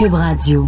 [0.00, 0.64] Cube Radio.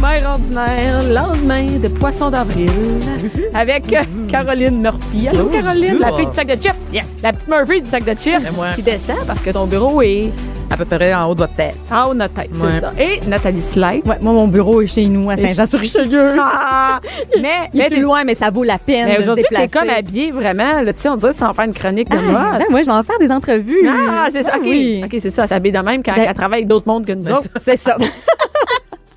[0.00, 2.70] Mère ordinaire, lendemain de Poisson d'avril,
[3.52, 5.26] avec euh, Caroline Murphy.
[5.26, 6.76] Allô, Caroline, la fille du sac de chips.
[6.92, 7.04] Yes.
[7.20, 8.46] La petite Murphy du sac de chips
[8.76, 10.30] qui descend parce que ton bureau est
[10.70, 11.76] À peu près en haut de votre tête.
[11.92, 12.68] en haut de notre tête, Ouais.
[12.72, 12.92] c'est ça.
[12.98, 14.06] Et Nathalie Slide.
[14.06, 16.34] Ouais, moi, mon bureau est chez nous, à Saint-Jean-sur-Richelieu.
[16.40, 17.00] Ah!
[17.40, 19.88] mais, Il est mais, plus loin, mais ça vaut la peine mais aujourd'hui, t'es comme
[19.88, 22.58] habillée vraiment, là, tu sais, on dirait sans faire une chronique de Ah, mode.
[22.60, 23.88] ben, moi, je vais en faire des entrevues.
[23.88, 24.52] Ah, c'est ça.
[24.54, 25.02] Ah OK, oui.
[25.04, 25.42] OK, c'est ça.
[25.42, 27.48] Elle s'habille de même quand Ben- elle travaille avec d'autres mondes que nous Ben, autres.
[27.64, 27.96] C'est ça.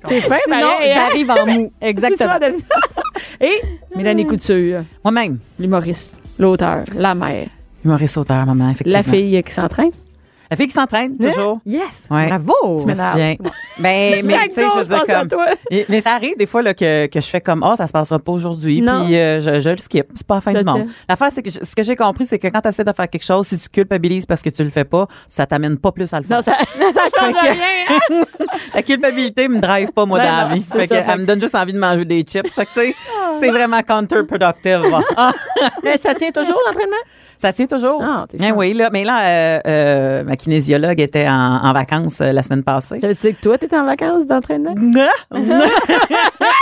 [0.06, 0.94] C'est fin, Sinon, pareil, hein?
[0.94, 1.72] j'arrive en mou.
[1.82, 2.30] C'est Exactement.
[2.38, 2.48] ça.
[3.40, 3.60] Et
[3.96, 5.38] Mélanie Couture, Moi-même.
[5.58, 7.46] l'humoriste, l'auteur, la mère,
[7.84, 8.98] Humoriste auteur, maman, effectivement.
[8.98, 9.90] la fille qui s'entraîne.
[10.50, 11.60] La fille qui s'entraîne, toujours.
[11.66, 12.04] Yes.
[12.10, 12.26] Ouais.
[12.28, 12.78] Bravo.
[12.80, 13.34] Je me souviens.
[13.78, 15.28] Ben, mais tu sais, je veux dire comme.
[15.70, 17.92] Et- mais ça arrive des fois là, que, que je fais comme oh ça se
[17.92, 19.04] passera pas aujourd'hui Non.
[19.06, 21.42] puis euh, je, je le skip c'est pas la fin Je du monde l'affaire c'est
[21.42, 23.46] que je- ce que j'ai compris c'est que quand tu essaies de faire quelque chose
[23.46, 26.26] si tu culpabilises parce que tu le fais pas ça t'amène pas plus à le
[26.26, 27.98] faire Non, ça, ça change que- rien.
[28.10, 28.24] hein?
[28.74, 31.12] la culpabilité me drive pas moi Ben dans la non, vie fait que ça, fait
[31.12, 32.94] elle me donne juste envie de manger des chips fait que tu sais
[33.40, 34.82] c'est vraiment counterproductive
[35.16, 35.32] Ah,
[35.84, 36.96] Mais ça tient toujours l'entraînement?
[37.36, 38.52] ça tient toujours Ah, chance.
[38.56, 41.32] oui là mais là euh, euh, ma kinésiologue était en,
[41.64, 44.72] en vacances euh, la semaine passée Ça veut dire que toi, t'es en vacances d'entraînement?
[44.72, 45.10] Affaires.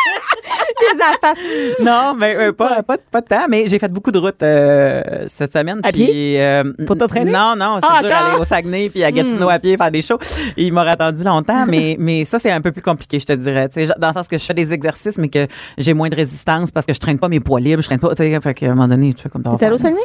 [1.80, 5.24] Non, mais euh, pas, pas, pas de temps, mais j'ai fait beaucoup de routes euh,
[5.26, 5.80] cette semaine.
[5.82, 6.42] À puis, pied?
[6.42, 7.30] euh, Pour t'entraîner?
[7.30, 8.08] Non, non, c'est Ah, dur?
[8.10, 8.12] Hmm.
[8.28, 10.18] d'aller au Saguenay puis à Gatineau à pied faire des shows.
[10.56, 13.68] Il m'aurait attendu longtemps, mais, mais ça, c'est un peu plus compliqué, je te dirais.
[13.98, 15.46] Dans le sens que je fais des exercices, mais que
[15.78, 18.10] j'ai moins de résistance parce que je traîne pas mes poids libres, je traîne pas,
[18.14, 20.00] tu sais, fait qu'à un moment donné, tu fais comme T'es allé au Saguenay?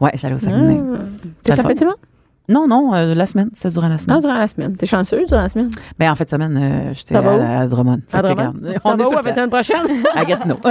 [0.00, 0.80] Ouais, j'allais au Saguenay.
[1.42, 1.74] T'es Ça la
[2.46, 4.20] Non, non, euh, la semaine, c'est durant la semaine.
[4.20, 4.76] durant la semaine.
[4.76, 5.70] T'es chanceuse durant la semaine?
[5.98, 8.00] Ben, en fait, semaine, euh, j'étais à, à Drummond.
[8.12, 8.54] À Drummond?
[8.72, 9.86] Ça on va où la semaine prochaine?
[10.14, 10.56] à Gatineau.
[10.64, 10.70] oh!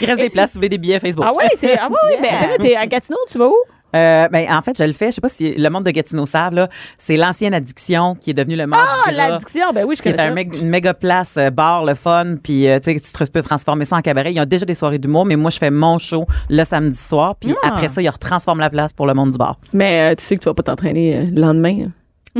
[0.00, 1.24] Il reste des places, vous voulez des billets Facebook.
[1.26, 1.78] Ah oui, c'est.
[1.78, 3.56] Ah oui, ben, t'es à Gatineau, tu vas où?
[3.94, 5.06] Euh, ben, en fait, je le fais.
[5.06, 6.68] Je sais pas si le monde de Gatineau savent, là.
[6.98, 10.28] C'est l'ancienne addiction qui est devenue le Mardi Ah, l'addiction, ben oui, je connais un
[10.28, 10.34] ça.
[10.34, 13.84] meg- une méga place, euh, bar, le fun, puis euh, tu sais, tu peux transformer
[13.84, 14.32] ça en cabaret.
[14.32, 17.36] Ils ont déjà des soirées d'humour, mais moi, je fais mon show le samedi soir,
[17.36, 17.68] puis Ah.
[17.68, 19.58] après ça, ils retransforment la place pour le monde du bar.
[19.72, 21.88] Mais euh, tu sais que tu vas pas t'entraîner le lendemain.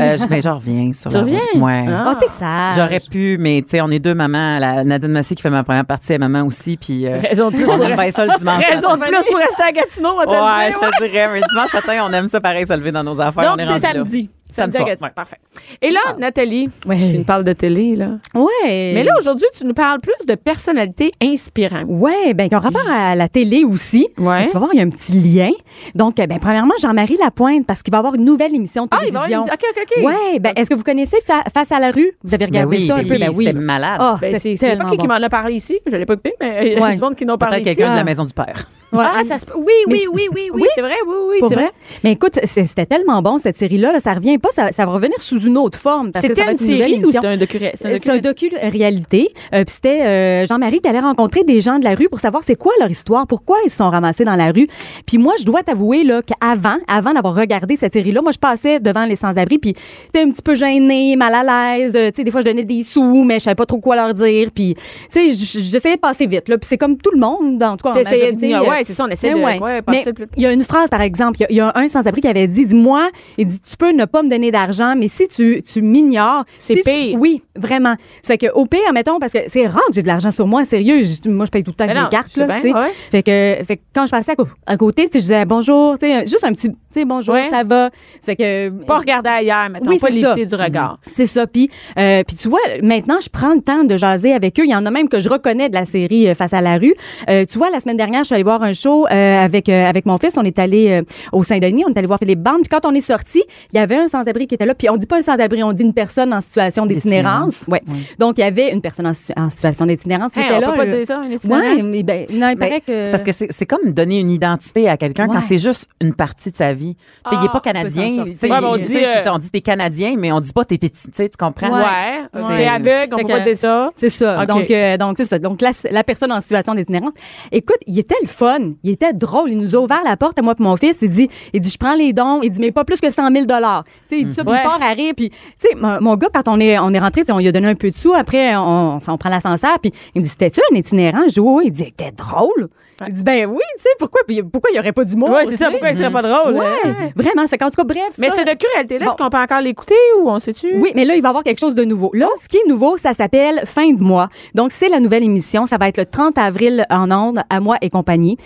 [0.01, 1.41] Euh, je, ben, je reviens sur Tu reviens?
[1.57, 1.85] Ouais.
[1.87, 2.11] Ah.
[2.11, 2.77] Oh, t'es sage.
[2.77, 4.59] J'aurais pu, mais tu sais, on est deux mamans.
[4.59, 7.57] La, Nadine Massy qui fait ma première partie, est maman aussi, puis euh, Raison de
[7.57, 8.65] plus on pour aime bien ça le dimanche.
[8.65, 12.07] Raison de plus pour rester à Gatineau, on Ouais, je te dirais, mais dimanche matin,
[12.09, 13.45] on aime ça pareil, se lever dans nos affaires.
[13.45, 14.05] Donc, on est c'est là.
[14.53, 14.77] Samedi.
[14.77, 15.15] Samedi soir, ouais.
[15.15, 15.37] Parfait.
[15.81, 16.97] Et là, Nathalie, Ouais.
[17.11, 18.11] tu nous parles de télé, là.
[18.35, 18.93] Ouais.
[18.95, 21.87] Mais là, aujourd'hui, tu nous parles plus de personnalités inspirantes.
[21.89, 24.07] Ouais, ben, qui ont rapport à la télé aussi.
[24.19, 24.47] Ouais.
[24.47, 25.51] Tu vas voir, il y a un petit lien.
[25.95, 29.13] Donc, ben, premièrement, Jean-Marie Lapointe, parce qu'il va avoir une nouvelle émission de Ah, il
[29.13, 29.41] va y télévision.
[29.43, 30.05] avoir une- OK, OK, OK.
[30.33, 32.13] Ouais, ben, est-ce que vous connaissez Fa- Face à la rue?
[32.23, 33.15] Vous avez Ben regardé oui, ça un ben peu?
[33.15, 33.47] oui, Ben oui.
[33.47, 33.97] c'était malade.
[34.01, 35.79] Ah, Ben, c'est pas qui m'en a parlé ici.
[35.87, 37.77] Je l'ai pas écouté, mais il y a du monde qui parlé Peut-être ici.
[37.77, 37.97] quelqu'un de Ah.
[37.97, 38.69] la maison du père.
[38.93, 39.05] Ouais.
[39.07, 39.47] Ah, ça se.
[39.57, 40.69] Oui, oui, oui, oui, oui, Oui?
[40.75, 41.71] c'est vrai, oui, oui, c'est vrai?
[42.05, 45.21] Mais écoute, c'était tellement bon cette série-là, là, ça revient pas, ça, ça va revenir
[45.21, 46.11] sous une autre forme.
[46.15, 49.33] C'était une nouvelle série ou c'était un docu C'est un docu-réalité.
[49.55, 52.43] Euh, puis c'était euh, Jean-Marie qui allait rencontrer des gens de la rue pour savoir
[52.45, 54.69] c'est quoi leur histoire, pourquoi ils se sont ramassés dans la rue.
[55.07, 58.81] Puis moi, je dois t'avouer là qu'avant, avant d'avoir regardé cette série-là, moi je passais
[58.81, 59.75] devant les sans-abri puis
[60.07, 61.95] j'étais un petit peu gênée, mal à l'aise.
[61.97, 63.97] Euh, tu sais, des fois je donnais des sous, mais je savais pas trop quoi
[63.97, 64.51] leur dire.
[64.55, 64.75] Puis
[65.11, 66.59] tu sais, j'essayais de passer vite là.
[66.59, 67.91] Puis c'est comme tout le monde, en tout cas.
[67.99, 69.59] en majorité, euh, c'est ça, on essaie mais de ouais.
[69.61, 70.27] ouais, passer Mais le plus.
[70.37, 72.21] il y a une phrase, par exemple, il y a- il y, a un sans-abri
[72.21, 75.29] qui avait dit, dis-moi, il dit, tu peux ne pas me donner d'argent, mais si
[75.29, 76.45] tu, tu m'ignores...
[76.59, 77.19] C'est si- pire.
[77.21, 77.95] Oui, vraiment.
[78.23, 80.47] Ça fait que au pire, mettons, parce que c'est rare que j'ai de l'argent sur
[80.47, 82.91] moi, sérieux, je- moi, je paye tout le temps avec mes cartes, là, bien, ouais.
[83.11, 84.35] Fait que, fait que quand je passais
[84.67, 87.49] à, côté, je disais bonjour, tu sais, juste un petit, tu sais, bonjour, Ouais.
[87.51, 87.91] ça va?
[88.21, 88.69] Ça fait que...
[88.85, 90.99] Pas regarder ailleurs, maintenant, Oui, pas l'éviter du regard.
[91.15, 91.47] C'est ça.
[91.47, 94.65] Puis, euh, puis tu vois, maintenant, je prends le temps de jaser avec eux.
[94.65, 96.79] Il y en a même que je reconnais de la série euh, Face à la
[96.79, 96.95] rue.
[97.29, 99.87] Euh, tu vois, la semaine dernière, je suis allée voir un show euh, avec euh,
[99.87, 100.37] avec mon fils.
[100.39, 101.03] On est allé euh,
[101.33, 101.85] au Saint-Denis.
[101.87, 102.61] On est allé voir Philippe Bande.
[102.63, 103.43] Puis quand on est sorti,
[103.73, 104.75] il y avait un sans-abri qui était là.
[104.75, 107.67] Puis on dit pas un sans-abri, on dit une personne en situation d'itinérance.
[107.69, 107.83] Ouais.
[107.89, 108.07] Oui.
[108.19, 110.61] Donc, il y avait une personne en, si- en situation d'itinérance qui Hey, était on
[110.61, 110.71] là.
[110.71, 111.61] peut pas euh, dire ça, un itinérant?
[111.61, 113.05] Ouais, mais ben, non, il Ben, paraît que...
[113.05, 116.51] C'est parce que c'est comme donner une identité à quelqu'un quand c'est juste une partie
[116.51, 116.82] de sa vie.
[116.91, 118.25] Tu sais, il est Ah, pas peut s'en canadien.
[118.25, 120.99] Ouais, on dit, euh, on dit t'es canadien, mais on dit pas t'es, t'es- tu
[121.13, 121.71] sais, tu comprends?
[121.73, 122.21] Ouais.
[122.35, 122.57] Ouais.
[122.57, 123.91] T'es aveugle, on peut pas dire ça.
[123.97, 124.45] C'est ça.
[124.47, 125.39] Donc, euh, donc c'est ça.
[125.39, 127.13] Donc, la, la personne en situation d'itinérance.
[127.51, 128.59] Écoute, il était le fun.
[128.83, 129.51] Il était drôle.
[129.53, 130.99] Il nous a ouvert la porte à moi et mon fils.
[131.03, 132.41] Il dit, il dit, je prends les dons.
[132.43, 133.85] Il dit, mais pas plus que 100 000 dollars.
[134.09, 134.61] Tu sais, il dit ça, puis Ouais.
[134.65, 135.13] il part à rire.
[135.17, 137.53] Puis, tu sais, mon, mon gars, quand on est, on est rentré, on lui a
[137.53, 138.13] donné un peu de sous.
[138.15, 139.79] Après, on, on prend l'ascenseur.
[139.81, 141.23] Puis, il me dit, c'était-tu un itinérant?
[141.29, 141.63] Je dis, oui, oui.
[141.67, 142.69] Il dit, c'était drôle.
[143.09, 145.31] Il dit, ben oui, tu sais, pourquoi, puis pourquoi il y aurait pas d'humour?
[145.31, 146.55] Ouais, c'est ça, pourquoi il serait pas drôle?
[146.55, 147.11] Ouais, hein?
[147.17, 147.47] vraiment.
[147.47, 148.15] C'est qu'en tout cas, bref.
[148.19, 149.07] Mais c'est de cruauté, là.
[149.07, 149.11] Bon.
[149.11, 150.75] Est-ce qu'on peut encore l'écouter ou on sait-tu?
[150.77, 152.11] oui, mais là, il va y avoir quelque chose de nouveau.
[152.15, 154.29] Là, ce qui est nouveau, ça s'appelle Fin de mois.
[154.55, 155.67] Donc, c'est la nouvelle émission.
[155.67, 158.37] Ça va être le 30 avril en ondes, à moi et compagnie.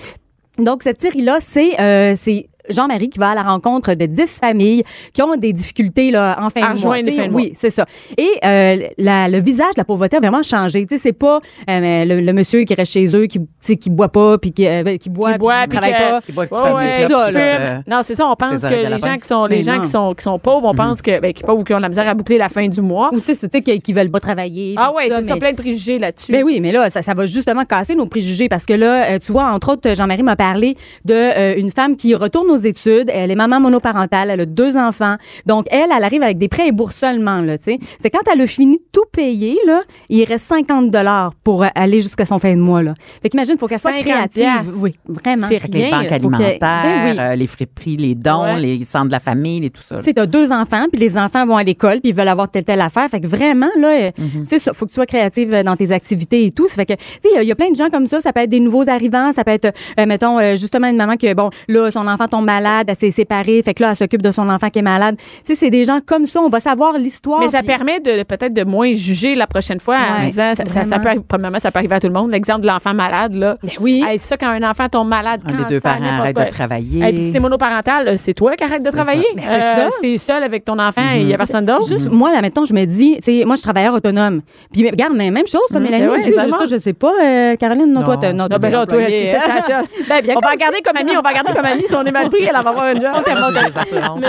[0.58, 4.82] Donc, cette série-là, c'est euh, c'est Jean-Marie qui va à la rencontre de 10 familles
[5.12, 6.96] qui ont des difficultés là, en fin À de mois.
[7.32, 7.84] Oui, c'est ça.
[8.16, 10.86] Et euh, la- le visage de la pauvreté a vraiment changé.
[10.86, 11.40] Tu sais, c'est pas
[11.70, 14.52] euh, le, le monsieur qui reste chez eux, qui, tu sais, qui boit pas, puis
[14.52, 16.20] qui, euh, qui boit, Qui boit, qui travaille pas.
[16.20, 17.26] Qui boit, qui Ouais, fait ouais, des ça, clopes, là.
[17.26, 17.82] puis fume.
[17.84, 18.26] que- Non, c'est ça.
[18.26, 19.82] On pense que les gens qui sont, les Mais gens non.
[19.82, 20.76] qui sont, qui sont pauvres, on Mhm.
[20.76, 22.66] pense que, ben, qui, pauvres ou qui ont de la misère à boucler la fin
[22.68, 23.10] du mois.
[23.12, 24.74] Ou tu sais, c'est- tu sais, qui, qui veulent pas travailler.
[24.78, 26.32] Ah tout c'est ça, mais- plein de préjugés là-dessus.
[26.32, 29.18] Ben oui, mais là, ça, ça va justement casser nos préjugés parce que là, euh,
[29.18, 33.10] tu vois, entre autres, Jean-Marie m'a parlé de euh, une femme qui retourne aux études.
[33.12, 35.16] Elle est maman monoparentale, elle a deux enfants.
[35.46, 37.78] Donc elle, elle arrive avec des prêts et bourses seulement là, tu sais.
[38.00, 42.00] C'est quand elle a fini de tout payer là, il reste 50 dollars pour aller
[42.00, 42.94] jusqu'à son fin de mois là.
[43.22, 44.72] Fait qu'imagine, faut qu'elle soit 50 créative.
[44.80, 45.46] Oui, vraiment.
[45.48, 45.90] C'est Les rien.
[45.90, 47.18] banques Faut que- alimentaires, Ben oui.
[47.20, 48.58] euh, les friperies, les dons, Ouais.
[48.60, 49.98] les centres de la famille, et tout ça.
[50.00, 52.64] Tu t'as deux enfants, puis les enfants vont à l'école, puis ils veulent avoir telle
[52.64, 53.08] telle affaire.
[53.08, 54.44] Fait que vraiment là, euh, Mhm.
[54.44, 54.72] c'est ça.
[54.74, 56.68] Faut que tu sois créative euh, dans tes activités et tout.
[56.68, 58.06] Ça fait que, tu sais, il y a- il y, a plein de gens comme
[58.06, 58.20] ça.
[58.20, 61.16] Ça peut être des nouveaux arrivants, ça peut être, euh, mettons, euh, justement une maman
[61.16, 64.22] que bon, là, son enfant tombe malade, elle s'est séparée, fait que là, elle s'occupe
[64.22, 65.16] de son enfant qui est malade.
[65.18, 66.40] Tu sais, c'est des gens comme ça.
[66.40, 67.40] On va savoir l'histoire.
[67.40, 70.64] Mais ça permet de peut-être de moins juger la prochaine fois en Ouais, disant ça,
[70.66, 71.16] ça, ça vraiment.
[71.20, 73.70] peut premièrement ça peut arriver à tout le monde l'exemple de l'enfant malade là Ben
[73.80, 74.02] oui.
[74.08, 76.44] Hey, ça quand un enfant tombe malade Un des deux parents n'importe arrête quoi.
[76.46, 77.02] de travailler.
[77.04, 79.24] Hey, puis si t'es monoparental, euh, c'est toi qui arrête de C'est travailler.
[79.34, 79.36] ça.
[79.36, 79.88] Ben, c'est ça.
[80.00, 81.88] T'es seul avec ton enfant et il y a personne d'autre.
[81.88, 84.42] Juste, moi, là, maintenant, je me dis, tu sais, moi, je suis travailleur autonome.
[84.72, 86.04] Puis, mais regarde, mais même chose, toi, Mélanie.
[86.04, 86.64] ben ouais, exactement.
[86.70, 88.16] je, sais pas, euh, Caroline, non, Non.
[88.16, 89.72] toi, non, Non, ben là, toi, c'est ça, c'est.
[90.08, 91.82] Ben, bien on va regarder comme ami, on va regarder comme ami.
[91.86, 93.02] Si on est mal pris, elle va avoir un job.
[93.26, 94.24] Moi, j'ai des assurances.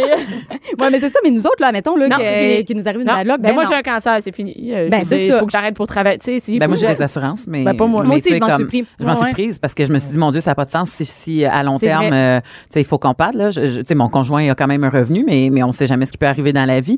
[0.79, 3.01] Ouais, mais c'est ça, mais nous autres, là, mettons, là, Non, que- qui nous arrive
[3.01, 4.53] une luck, ben, moi, j'ai un cancer, c'est fini.
[4.73, 5.39] Euh, Ben, je c'est ça.
[5.39, 6.17] faut que j'arrête pour travailler.
[6.19, 7.63] Tu sais, s'il Ben moi, j'ai des assurances, mais.
[7.63, 8.01] Ben, pas moi.
[8.01, 8.85] mais Moi aussi, tu sais, je m'en suis.
[8.99, 10.65] Je m'en suis prise parce que je me suis dit, mon Dieu, ça n'a pas
[10.65, 13.49] de sens si, si à long terme, euh, tu sais, il faut qu'on parte, là.
[13.51, 15.71] Je- je- tu sais, mon conjoint a quand même un revenu, mais, mais on ne
[15.71, 16.97] sait jamais ce qui peut arriver dans la vie.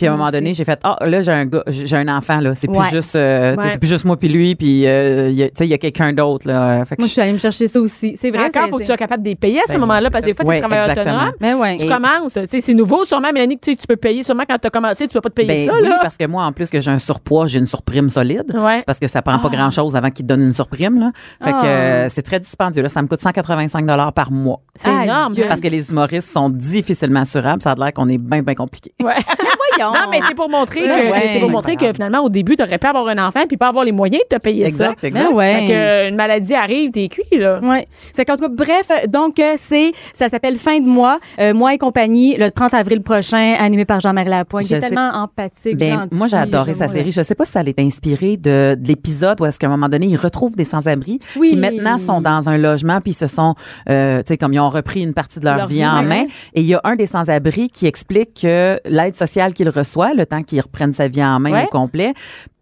[0.00, 0.40] Puis à un Moi moment aussi.
[0.40, 2.86] donné, j'ai fait ah là j'ai un gars, j'ai un enfant là, c'est plus Ouais.
[2.90, 3.64] juste euh, Ouais.
[3.68, 5.74] c'est plus juste moi puis lui puis euh, il y a- tu sais il y
[5.74, 6.84] a quelqu'un d'autre là.
[6.86, 8.16] Fait que Moi, je suis allée me chercher ça aussi.
[8.16, 10.10] C'est vrai, Encore, faut que tu sois capable de les payer à ce Ben, moment-là,
[10.10, 11.32] parce que des fois, tu es travailleur autonome.
[11.40, 11.76] Ben ouais.
[11.76, 12.32] Tu Et- commences.
[12.32, 14.22] Tu sais, c'est nouveau, sûrement, Mélanie, que tu peux payer.
[14.22, 15.98] Sûrement, quand tu as commencé, tu peux pas te payer Ben ça, oui, là.
[16.02, 18.54] parce que moi, en plus que j'ai un surpoids, j'ai une surprime solide.
[18.54, 18.82] Ouais.
[18.86, 20.98] Parce que ça prend pas grand-chose avant qu'ils te donnent une surprime.
[21.00, 21.10] Là.
[21.44, 21.64] Fait que Ah.
[21.66, 22.82] euh, c'est très dispendieux.
[22.82, 22.88] Là.
[22.88, 24.60] Ça me coûte 185 par mois.
[24.76, 25.34] C'est énorme.
[25.38, 25.44] Hein.
[25.48, 27.62] Parce que les humoristes sont difficilement assurables.
[27.62, 28.92] Ça a l'air qu'on est bien, bien compliqué.
[29.02, 29.14] Ouais.
[29.92, 31.28] Non, mais c'est pour montrer que ouais.
[31.32, 33.68] c'est pour montrer que finalement au début tu aurais pu avoir un enfant puis pas
[33.68, 35.06] avoir les moyens de te payer Exact, ça.
[35.08, 35.28] exact.
[35.28, 35.54] Ben ouais.
[35.60, 37.60] Fait que euh, une maladie arrive, t'es cuit là.
[37.62, 37.86] Ouais.
[38.12, 41.74] C'est qu'en tout cas, bref, donc euh, c'est ça s'appelle Fin de mois, euh, moi
[41.74, 44.64] et compagnie, le 30 avril prochain, animé par Jean-Marie Lapointe.
[44.64, 46.14] Sais- tellement empathique, Ben, gentil.
[46.14, 47.10] moi, j'ai adoré sa série.
[47.12, 49.88] Je sais pas si ça allait inspiré de, de l'épisode où est-ce qu'à un moment
[49.88, 51.50] donné, ils retrouvent des sans-abri Oui.
[51.50, 53.54] qui maintenant sont dans un logement puis ils se sont,
[53.88, 56.02] euh, tu sais, comme ils ont repris une partie de leur, Leur vie vie, en
[56.02, 56.24] main.
[56.54, 60.26] Et il y a un des sans-abri qui explique que l'aide sociale qu'il reçoit, le
[60.26, 61.64] temps qu'il reprenne sa vie en main Ouais.
[61.64, 62.14] au complet,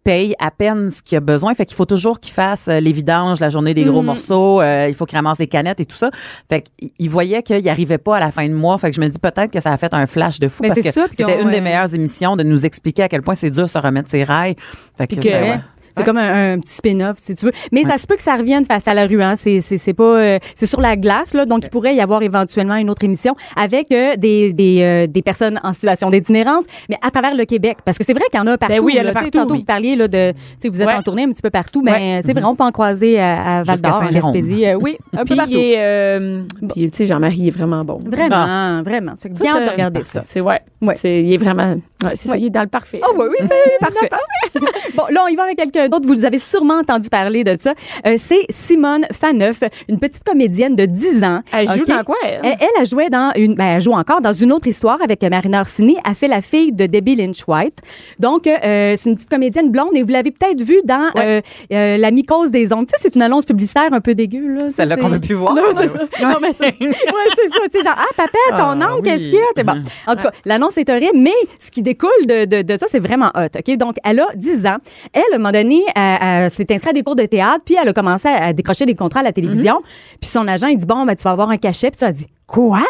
[0.03, 1.53] paye à peine ce qu'il a besoin.
[1.53, 4.61] Fait qu'il faut toujours qu'il fasse euh, les vidanges, la journée des gros morceaux.
[4.61, 6.09] euh, il faut qu'il ramasse des canettes et tout ça.
[6.49, 6.63] Fait
[6.97, 8.77] qu'il voyait qu'il arrivait pas à la fin de mois.
[8.77, 10.79] Fait que je me dis peut-être que ça a fait un flash de fou parce
[10.81, 13.69] que c'était une des meilleures émissions de nous expliquer à quel point c'est dur de
[13.69, 14.55] se remettre ses rails.
[14.97, 15.59] Fait que, ouais.
[15.97, 17.51] C'est comme un, un petit spin-off, si tu veux.
[17.71, 19.21] Mais ça se peut que ça revienne face à la rue.
[19.21, 19.35] Hein.
[19.35, 21.45] C'est, c'est, c'est pas, euh, c'est sur la glace, là.
[21.45, 25.21] Donc, il pourrait y avoir éventuellement une autre émission avec euh, des, des, euh, des
[25.21, 27.77] personnes en situation d'itinérance, mais à travers le Québec.
[27.85, 28.75] Parce que c'est vrai qu'il y en a partout.
[28.75, 29.13] Ben oui, il y en a là.
[29.13, 29.59] Partout, Tantôt, oui.
[29.59, 30.93] vous parliez là, de, vous êtes Ouais.
[30.95, 33.63] en tournée un petit peu partout, mais c'est vrai, on peut en croiser à, à
[33.63, 34.33] Val d'Or, Saint-Jérôme.
[34.33, 34.65] Gaspésie.
[34.79, 35.51] Oui, un peu partout.
[36.73, 37.99] puis, tu sais, Jean-Marie est vraiment bon.
[38.05, 39.13] Vraiment, vraiment.
[39.15, 40.23] C'est bien de regarder ça.
[40.25, 40.61] C'est ouais.
[40.95, 41.75] C'est il est vraiment
[42.15, 43.01] c'est ça, il est dans le parfait.
[43.05, 43.47] Oh oui, oui,
[43.81, 44.09] parfait.
[44.95, 46.07] bon, là, on y va avec quelqu'un d'autre.
[46.07, 47.73] Vous avez sûrement entendu parler de ça.
[48.05, 51.41] Euh, c'est Simone Faneuf, une petite comédienne de 10 ans.
[51.51, 52.39] Elle joue dans quoi elle?
[52.43, 55.21] Elle, elle a joué dans une, ben, elle joue encore dans une autre histoire avec
[55.23, 55.97] Marina Orsini.
[56.07, 57.79] Elle fait la fille de Debbie Lynch White.
[58.19, 61.41] Donc, euh, c'est une petite comédienne blonde et vous l'avez peut-être vue dans euh,
[61.73, 62.87] euh, La mycose des ongles.
[62.87, 64.69] Tu sais, c'est une annonce publicitaire un peu dégueu, là.
[64.69, 65.53] Celle-là qu'on veut plus voir.
[65.55, 65.99] Non, c'est ça.
[66.21, 66.93] Non, mais c'est- ouais,
[67.35, 67.59] c'est ça.
[67.71, 69.01] Tu sais, genre, ah, papa, ton Ah, ongle, oui.
[69.03, 69.41] qu'est-ce qu'il y a?
[69.55, 69.81] C'est bon.
[70.07, 72.99] En tout cas, l'annonce est horrible, mais ce qui découle de, de, de ça, c'est
[72.99, 73.57] vraiment hot.
[73.57, 73.77] OK?
[73.77, 74.77] Donc, elle a 10 ans.
[75.13, 77.75] Elle, à un moment donné, elle, elle s'est inscrite à des cours de théâtre, puis
[77.81, 79.81] elle a commencé à, à décrocher des contrats à la télévision.
[80.21, 81.91] Puis son agent, il dit, bon, ben, tu vas avoir un cachet.
[81.91, 82.83] Puis tu as dit, quoi?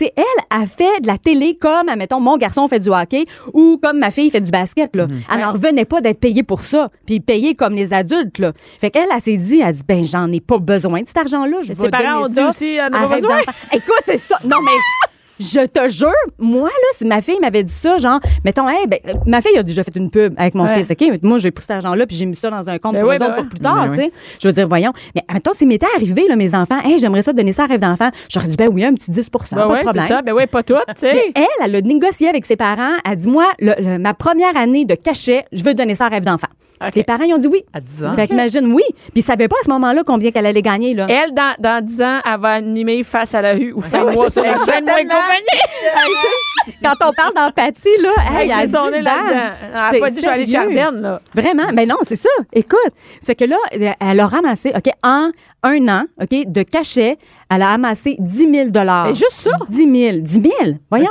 [0.00, 3.26] tu sais, elle a fait de la télé comme, admettons, mon garçon fait du hockey
[3.52, 5.06] ou comme ma fille fait du basket, là.
[5.06, 5.20] Mhm.
[5.32, 8.52] Elle n'en revenait pas d'être payée pour ça, puis payée comme les adultes, là.
[8.78, 11.58] Fait qu'elle, elle s'est dit, elle dit, ben, j'en ai pas besoin de cet argent-là.
[11.62, 13.40] Je ses parents ont dit aussi, elle en a à pas Rêve besoin.
[13.72, 14.38] Écoute, c'est ça.
[14.44, 14.72] Non, mais.
[15.40, 18.98] Je te jure, moi, là, si ma fille m'avait dit ça, genre, mettons, hey, ben,
[19.26, 20.84] ma fille a déjà fait une pub avec mon Ouais.
[20.84, 20.98] fils, OK?
[21.10, 23.10] Mais Moi, j'ai pris cet argent-là, puis j'ai mis ça dans un compte Ben pour
[23.10, 23.40] oui, ben autres ouais.
[23.42, 24.12] pour plus tard, Ben tu sais.
[24.40, 24.92] Je veux dire, voyons.
[25.14, 27.80] Mais mettons, s'il m'était arrivé, là, mes enfants, hey, j'aimerais ça donner ça à rêve
[27.80, 30.06] d'enfant, j'aurais dit, ben oui, un petit 10 Ben pas de problème.
[30.06, 30.22] ça.
[30.22, 31.32] Ben ouais, pas toutes, tu sais.
[31.34, 32.92] Elle, elle a négocié avec ses parents.
[33.08, 36.08] Elle dit, moi, le- le- ma première année de cachet, je veux donner ça à
[36.08, 36.48] rêve d'enfant.
[36.86, 36.94] OK.
[36.94, 37.62] Les parents, ils ont dit oui.
[37.72, 38.14] À 10 ans.
[38.16, 38.82] Fait qu'imagine, oui.
[38.88, 41.06] Puis ils savaient pas à ce moment-là combien qu'elle allait gagner, là.
[41.08, 44.10] Elle, dans, dans 10 ans, elle va animer face à la rue ou fin de
[44.12, 45.60] mois sur la chaîne Moi et compagnie.
[46.82, 49.30] Quand on parle d'empathie, là, hey, Hey, à c'est 10 son ans, nez là-dedans.
[49.62, 50.56] Elle j'étais a pas dit, je vais aller.
[50.80, 51.20] Ardenne, là.
[51.34, 51.72] Vraiment?
[51.72, 52.28] Ben non, c'est ça.
[52.52, 52.78] Écoute,
[53.20, 53.56] c'est que là,
[54.00, 55.30] elle a ramassé, OK, en
[55.62, 57.18] un an, OK, de cachet,
[57.50, 58.68] elle a amassé 10 000
[59.04, 59.50] Mais juste ça?
[59.68, 60.18] 10 000.
[60.20, 60.44] 10 000.
[60.88, 61.08] Voyons.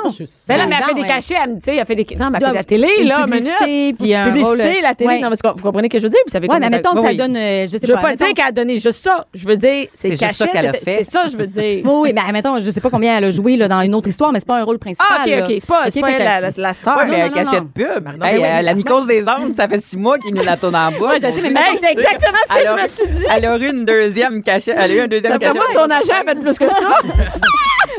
[0.47, 2.07] Ben là, mais elle fait des cachets, elle me dit, elle fait des.
[2.17, 3.97] Non, mais elle fait de la télé, une là, publicité, minute.
[3.99, 5.07] puis un Publicité, rôle- la télé.
[5.09, 5.19] Ouais.
[5.21, 6.19] Non, mais vous comprenez ce que je veux dire?
[6.25, 7.15] Vous savez Ouais, comment mais mettons que ça oui.
[7.15, 8.01] donne, euh, je sais Je veux pas.
[8.01, 9.25] pas mettons- dire qu'elle a donné juste ça.
[9.33, 11.03] Je veux dire, c'est a fait.
[11.03, 11.59] C'est ça, je veux dire.
[11.85, 14.07] Oui, oui, mais mettons, je sais pas combien elle a joué là, dans une autre
[14.07, 15.29] histoire, mais c'est pas un rôle principal.
[15.43, 15.55] OK, là.
[15.55, 15.57] OK.
[15.59, 16.97] C'est pas, c'est la, la, la star.
[16.97, 18.23] Ouais, non, mais non, de pub.
[18.23, 20.91] Hey, euh, la mycose des ondes, ça fait six mois qu'il nous la tourne en
[20.91, 20.97] bas.
[20.99, 23.25] Ouais, je sais, mais Hey, c'est exactement ce que je me suis dit.
[23.29, 24.75] Elle a eu une deuxième cachette.
[24.79, 25.73] Elle a eu un deuxième D'après cachet.
[25.73, 26.99] moi, son agent a fait plus que ça.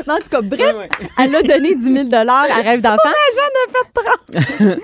[0.07, 0.75] En tout cas, bref,
[1.19, 2.97] elle a donné 10 000 à rêve d'enfant.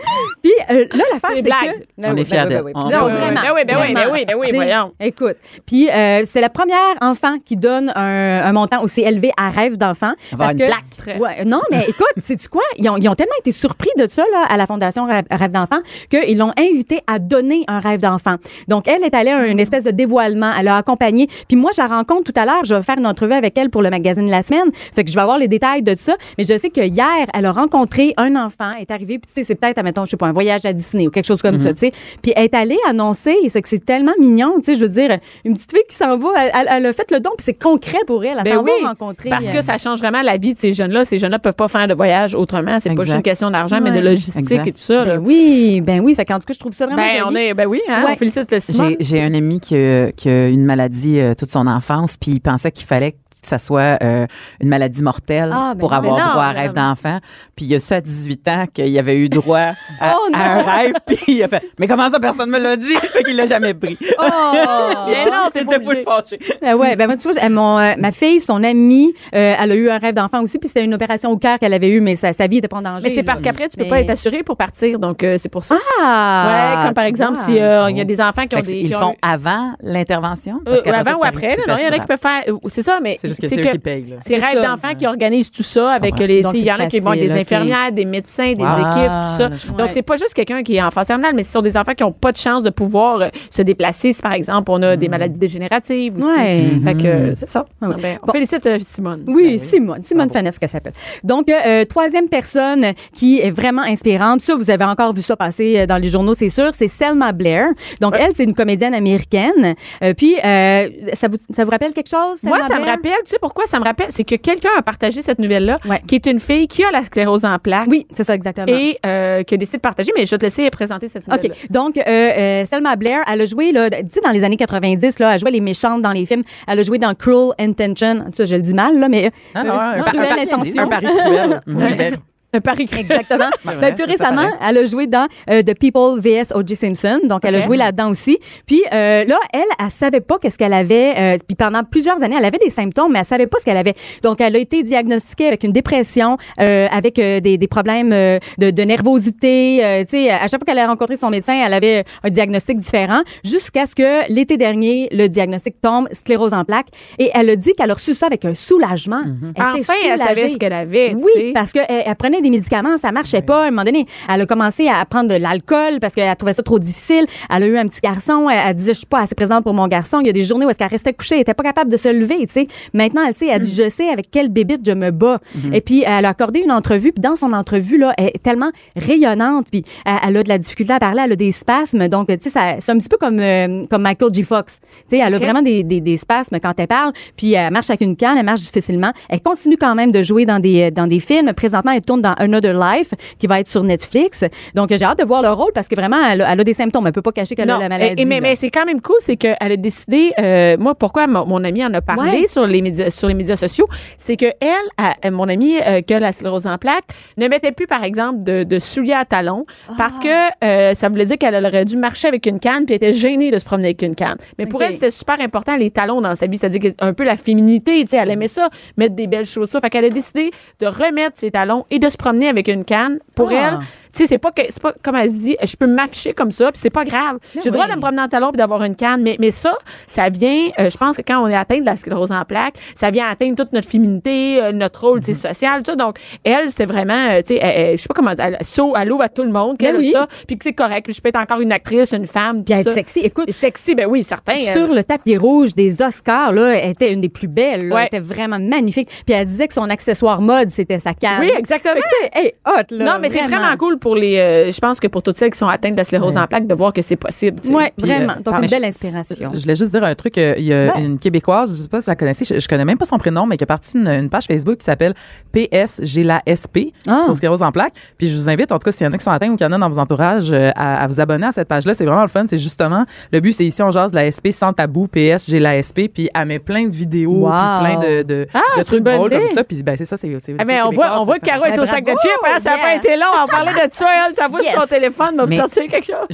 [0.44, 1.72] Puis euh, là, l'affaire, C'est c'est des blagues.
[1.74, 1.86] que...
[1.98, 2.64] Ben On oui, est fiers ben oui, d'elle.
[2.64, 2.74] ben oui.
[2.76, 3.42] Non, Ben oui, vraiment.
[3.42, 4.94] ben oui, ben oui, ben oui, ben oui, voyons.
[5.00, 9.50] Écoute, puis euh, c'est la première enfant qui donne un, un montant aussi élevé à
[9.50, 10.12] rêve d'enfant.
[10.38, 11.20] Parce une que-.
[11.20, 12.64] Ouais, non, mais écoute, sais-tu quoi?
[12.78, 15.52] Ils ont, ils ont tellement été surpris de ça là, à la Fondation Rêve, Rêve
[15.52, 15.80] d'enfant
[16.10, 18.36] qu'ils l'ont invité à donner un rêve d'enfant.
[18.68, 20.52] Donc, elle est allée à une espèce de dévoilement.
[20.60, 21.28] Elle a accompagné.
[21.48, 22.64] Puis moi, je la rencontre tout à l'heure.
[22.66, 24.70] Je vais faire une entrevue avec elle pour le magazine La Semaine.
[24.74, 26.16] Fait que je vais avoir les détails de ça.
[26.38, 29.44] Mais je sais que hier, elle a rencontré un enfant, est arrivée, puis tu sais,
[29.44, 31.74] c'est peut-être, admettons, je sais pas, un voyage à Disney ou quelque chose comme ça,
[31.74, 31.92] tu sais.
[32.22, 35.18] Puis elle est allée annoncer, c'est que c'est tellement mignon, tu sais, je veux dire,
[35.46, 37.54] une petite fille qui s'en va, elle, elle- elle a fait le don, puis c'est
[37.54, 38.38] concret pour elle.
[38.38, 39.30] Elle Ben s'en oui, va rencontrer.
[39.30, 41.06] Parce euh, que ça change vraiment la vie de ces jeunes-là.
[41.06, 42.80] Ces jeunes-là peuvent pas faire de voyage autrement.
[42.80, 44.68] C'est pas juste une question d'argent, mais de logistique Exact.
[44.68, 45.04] et tout ça.
[45.06, 45.18] là.
[45.18, 46.14] Ben oui, ben oui.
[46.16, 47.24] Fait qu'en tout cas, je trouve ça vraiment Ben, joli.
[47.30, 48.12] on est, ben oui, hein, Ouais.
[48.14, 51.68] on félicite le j'ai un ami qui a, qui a une maladie euh, toute son
[51.68, 54.26] enfance, puis il pensait qu'il fallait que ça soit euh,
[54.62, 55.98] une maladie mortelle Ah, ben pour non.
[55.98, 57.20] avoir non, droit à mais rêve d'enfant.
[57.56, 59.58] Puis il y a ça à 18 ans qu'il avait eu droit
[60.02, 62.76] à, Oh, à un rêve, puis il a fait «Mais comment ça, personne me l'a
[62.76, 63.98] dit?» Fait qu'il l'a jamais pris.
[64.20, 64.24] Oh!
[65.08, 65.96] Mais non, C'était obligé.
[65.96, 66.40] full fâché.
[66.62, 69.76] Ben ouais, ben moi, tu vois, mon, euh, ma fille, son amie, euh, elle a
[69.76, 72.16] eu un rêve d'enfant aussi, puis c'était une opération au cœur qu'elle avait eue, mais
[72.16, 73.08] sa, sa vie était pas en danger.
[73.08, 75.00] Mais c'est parce qu'après, tu peux Mais- pas être assuré pour partir.
[75.00, 75.78] Donc, euh, c'est pour ça.
[76.02, 76.78] Ah!
[76.82, 77.46] ouais, comme par exemple, vois.
[77.46, 78.74] si euh, il y a des enfants qui ont Fait des.
[78.78, 80.56] ils qui le ont font eu- avant l'intervention?
[80.86, 82.44] Avant ou après, il y en a qui peuvent faire.
[82.68, 84.16] C'est ça, mais C'est juste que c'est eux qui payent.
[84.26, 86.44] C'est Rêve d'enfants qui organisent tout ça avec les.
[86.54, 89.50] Il y en a qui vont des infirmières, des médecins, des équipes, tout ça.
[89.78, 91.94] Donc, c'est pas juste quelqu'un qui est en phase terminale, mais ce sont des enfants
[91.94, 94.14] qui n'ont pas de chance de pouvoir euh, se déplacer.
[94.14, 96.28] Si, par exemple, on a des maladies dégénératives aussi.
[96.28, 96.66] Ouais.
[96.84, 97.66] Fait que euh, c'est ça.
[97.82, 97.96] Ouais.
[98.02, 99.26] Ben, on félicite euh, Simone.
[99.28, 100.94] Oui, Simone, Simone Faneuf qu'elle s'appelle.
[101.24, 105.86] Donc euh, troisième personne qui est vraiment inspirante, ça vous avez encore vu ça passer
[105.88, 107.68] dans les journaux, c'est sûr, c'est Selma Blair.
[108.02, 109.76] Donc elle c'est une comédienne américaine.
[110.18, 113.66] Puis ça vous ça vous rappelle quelque chose Moi, ça me rappelle, tu sais pourquoi
[113.66, 114.08] ça me rappelle?
[114.10, 116.02] C'est que quelqu'un a partagé cette nouvelle-là, Ouais.
[116.08, 117.88] qui est une fille qui a la sclérose en plaques.
[117.90, 118.68] Oui, c'est ça exactement.
[118.68, 121.52] Et euh, qui a décidé de partager, mais je vais te laisser présenter cette nouvelle.
[121.52, 121.72] OK.
[121.72, 125.20] Donc, euh, euh, Selma Blair, elle a joué, là, tu sais, dans les années 90,
[125.20, 126.44] là, elle jouait les méchantes dans les films.
[126.68, 128.26] Elle a joué dans Cruel Intention.
[128.36, 129.32] Ça, je le dis mal, là, mais.
[129.56, 130.84] Non, non, euh, un, Cruel pari- Intention.
[130.84, 131.62] un pari cruel.
[131.68, 132.18] Oui,
[132.54, 133.00] Un pari cru.
[133.00, 133.50] Exactement.
[133.66, 136.54] Ben, plus ça, récemment, elle a joué dans euh, The People vs.
[136.56, 136.76] O.J.
[136.76, 137.20] Simpson.
[137.26, 138.40] Donc, elle a joué là-dedans aussi.
[138.66, 141.14] Puis euh, là, elle, elle savait pas qu'est-ce qu'elle avait.
[141.18, 143.78] euh, puis pendant plusieurs années, elle avait des symptômes, mais elle savait pas ce qu'elle
[143.78, 143.94] avait.
[144.24, 148.40] Donc, elle a été diagnostiquée avec une dépression, euh, avec des, des problèmes de,
[148.72, 149.84] de nervosité.
[149.84, 152.80] Euh, tu sais, à chaque fois qu'elle a rencontré son médecin, elle avait un diagnostic
[152.80, 156.88] différent, jusqu'à ce que l'été dernier, le diagnostic tombe, sclérose en plaques.
[157.20, 159.22] Et elle a dit qu'elle a reçu ça avec un soulagement.
[159.26, 161.14] Elle était Enfin, elle savait ce qu'elle avait.
[161.16, 163.64] Oui, parce qu'elle elle prenait des médicaments, ça marchait pas.
[163.64, 166.64] À un moment donné, elle a commencé à prendre de l'alcool parce qu'elle trouvait ça
[166.64, 167.26] trop difficile.
[167.50, 169.74] Elle a eu un petit garçon, elle, elle disait je suis pas assez présente pour
[169.74, 170.20] mon garçon.
[170.20, 171.98] Il y a des journées où est-ce qu'elle restait couchée, elle était pas capable de
[171.98, 172.68] se lever, tu sais.
[172.94, 175.40] Maintenant, elle sait, elle dit je sais avec quelle bébite je me bats.
[175.74, 178.72] Et puis elle a accordé une entrevue, puis dans son entrevue là, elle est tellement
[178.96, 182.08] rayonnante, puis elle, elle a de la difficulté à parler, elle a des spasmes.
[182.08, 184.44] Donc tu sais c'est un petit peu comme euh, comme Michael G.
[184.44, 184.80] Fox.
[185.10, 187.90] Tu sais, elle a vraiment des, des, des spasmes quand elle parle, puis elle marche
[187.90, 189.12] avec une canne, elle marche difficilement.
[189.30, 191.54] Elle continue quand même de jouer dans des dans des films.
[191.54, 194.44] Présentement, elle tourne dans dans Another Life, qui va être sur Netflix.
[194.76, 196.74] Donc, j'ai hâte de voir le rôle parce que vraiment, elle, a- elle a des
[196.74, 197.06] symptômes.
[197.08, 198.22] Elle peut pas cacher qu'elle a la maladie.
[198.22, 201.64] et- mais, c'est quand même cool, c'est qu'elle a décidé, euh, moi, pourquoi mon, mon
[201.64, 202.48] ami en a parlé Ouais.
[202.48, 206.14] sur les médias, sur les médias sociaux, c'est que elle, a- mon amie euh, qui
[206.14, 207.06] a la sclérose en plaques,
[207.38, 209.66] ne mettait plus, par exemple, de, de souliers à talons
[209.98, 210.28] parce que
[210.64, 213.52] euh, ça voulait dire qu'elle aurait dû marcher avec une canne puis elle était gênée
[213.52, 214.38] de se promener avec une canne.
[214.58, 217.24] Mais pour elle, c'était super important les talons dans sa vie, c'est-à-dire que un peu
[217.24, 219.80] la féminité, tu sais, elle aimait ça, mettre des belles chaussures.
[219.82, 223.20] Fait qu'elle a décidé de remettre ses talons et de se promener avec une canne.
[223.36, 223.54] Pour Ah.
[223.56, 223.80] elle,
[224.18, 226.52] tu sais, c'est pas que c'est pas comme elle se dit, je peux m'afficher comme
[226.52, 227.38] ça, puis c'est pas grave.
[227.54, 229.78] J'ai le droit de me promener en talons puis d'avoir une canne, mais mais ça,
[230.08, 232.76] ça vient, euh, je pense que quand on est atteint de la sclérose en plaques,
[232.96, 235.96] ça vient atteindre toute notre féminité, euh, notre rôle, sais, social, tout ça.
[235.96, 239.22] Donc elle, c'était vraiment, euh, tu sais, je sais pas comment, elle saut à l'eau
[239.22, 240.16] à tout le monde, qu'elle Ben oui.
[240.16, 241.12] a ça, puis que c'est correct.
[241.12, 243.20] Je peux être encore une actrice, une femme, Puis être sexy.
[243.20, 244.56] Écoute, sexy, ben oui, certain.
[244.74, 247.88] sur le tapis rouge des Oscars, là, elle était une des plus belles.
[247.90, 248.02] Là, Ouais.
[248.12, 249.10] Elle était vraiment magnifique.
[249.26, 251.42] Puis elle disait que son accessoire mode, c'était sa canne.
[251.42, 251.96] Oui, exactement.
[252.34, 253.06] Hey, hot, là.
[253.06, 254.38] non, mais c'est vraiment cool pour les.
[254.38, 256.68] euh, je pense que pour toutes celles qui sont atteintes de la sclérose en plaques,
[256.68, 257.62] de voir que c'est possible.
[257.66, 258.34] Oui, vraiment.
[258.34, 259.52] euh, Donc, une belle je- inspiration.
[259.54, 260.38] Je voulais juste dire un truc.
[260.38, 261.02] euh, Il y a Ouais.
[261.04, 263.18] une Québécoise, je sais pas si vous la connaissez, je, je connais même pas son
[263.18, 265.14] prénom, mais qui a parti une, une page Facebook qui s'appelle
[265.52, 267.24] PS J'ai la SP Ah.
[267.28, 267.94] pour sclérose en plaques.
[268.18, 269.56] Puis je vous invite, en tout cas, s'il y en a qui sont atteints ou
[269.56, 271.94] qu'il y en a dans vos entourages, euh, à, à vous abonner à cette page-là.
[271.94, 272.46] C'est vraiment le fun.
[272.48, 275.60] C'est justement, le but, c'est ici, on jase de la SP sans tabou, PS J'ai
[275.60, 276.08] la SP.
[276.14, 277.52] Puis elle met plein de vidéos, Wow.
[277.52, 279.46] puis plein de, de, Ah, de trucs drôles idée.
[279.48, 279.64] comme ça.
[279.64, 280.32] Puis ben, c'est ça, c'est.
[280.60, 282.72] Ah, mais on voit, on voit que Caro est au sac de chips, hein, ça
[282.72, 282.96] n'a pas yeah.
[282.98, 283.26] été long.
[283.44, 284.76] On parlait de ça, elle, t'as vu Yes.
[284.76, 286.28] son téléphone, m'a sortir quelque chose.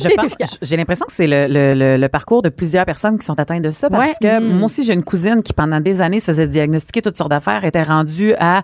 [0.62, 3.62] J'ai l'impression que c'est le, le, le, le parcours de plusieurs personnes qui sont atteintes
[3.64, 4.14] de ça parce Ouais.
[4.22, 4.54] que Mm.
[4.58, 7.64] moi aussi j'ai une cousine qui pendant des années se faisait diagnostiquer toutes sortes d'affaires,
[7.66, 8.62] était rendue à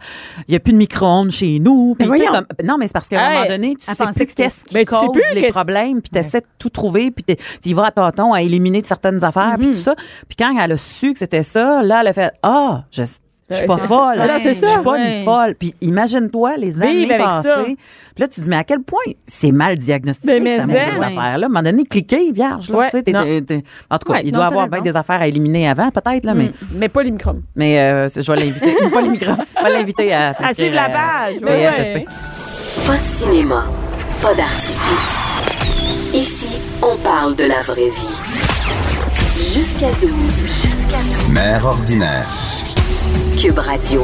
[0.48, 1.96] il y a plus de micro-ondes chez nous.
[2.00, 4.25] Mais tu comme- non mais c'est parce qu'à un Hey, moment donné tu sais plus
[4.36, 7.12] qu'est-ce qui Ben, tu sais cause plus les problèmes puis tu essaies de tout trouver
[7.12, 9.58] puis tu y vas à tâtons à éliminer de certaines affaires Mm-hmm.
[9.58, 9.96] puis tout ça.
[10.27, 13.03] Puis quand elle a su que c'était ça, là elle a fait ah je
[13.50, 14.15] je suis pas folle.
[14.18, 14.68] Voilà, c'est Je ça.
[14.68, 15.20] suis pas Ouais.
[15.20, 15.56] une folle.
[15.56, 17.41] Puis imagine-toi les années avec ça.
[17.44, 17.77] passées.
[18.15, 20.74] Puis là, tu te dis, mais à quel point c'est mal diagnostiqué, Mais cette mais
[20.86, 21.01] mauvaise en.
[21.03, 21.46] affaire-là.
[21.46, 22.70] À un moment donné, cliquez, vierge.
[22.70, 23.24] Là, Ouais, tu sais, t'es- non.
[23.24, 24.84] t'es- t'es- en tout cas, Ouais, il non, doit t'as avoir raison.
[24.84, 27.36] des affaires à éliminer avant, peut-être, là, mais, Mais pas les micros.
[27.56, 28.75] mais euh, je vais l'inviter.
[28.94, 29.34] pas les micros.
[29.58, 31.36] Je vais l'inviter à, suivre la page.
[32.86, 33.65] Pas de cinéma,
[34.22, 35.10] pas d'artifice.
[36.13, 38.20] Ici, on parle de la vraie vie.
[39.38, 41.32] Jusqu'à 12.
[41.32, 42.27] Mère ordinaire.
[43.41, 44.01] Cube Radio.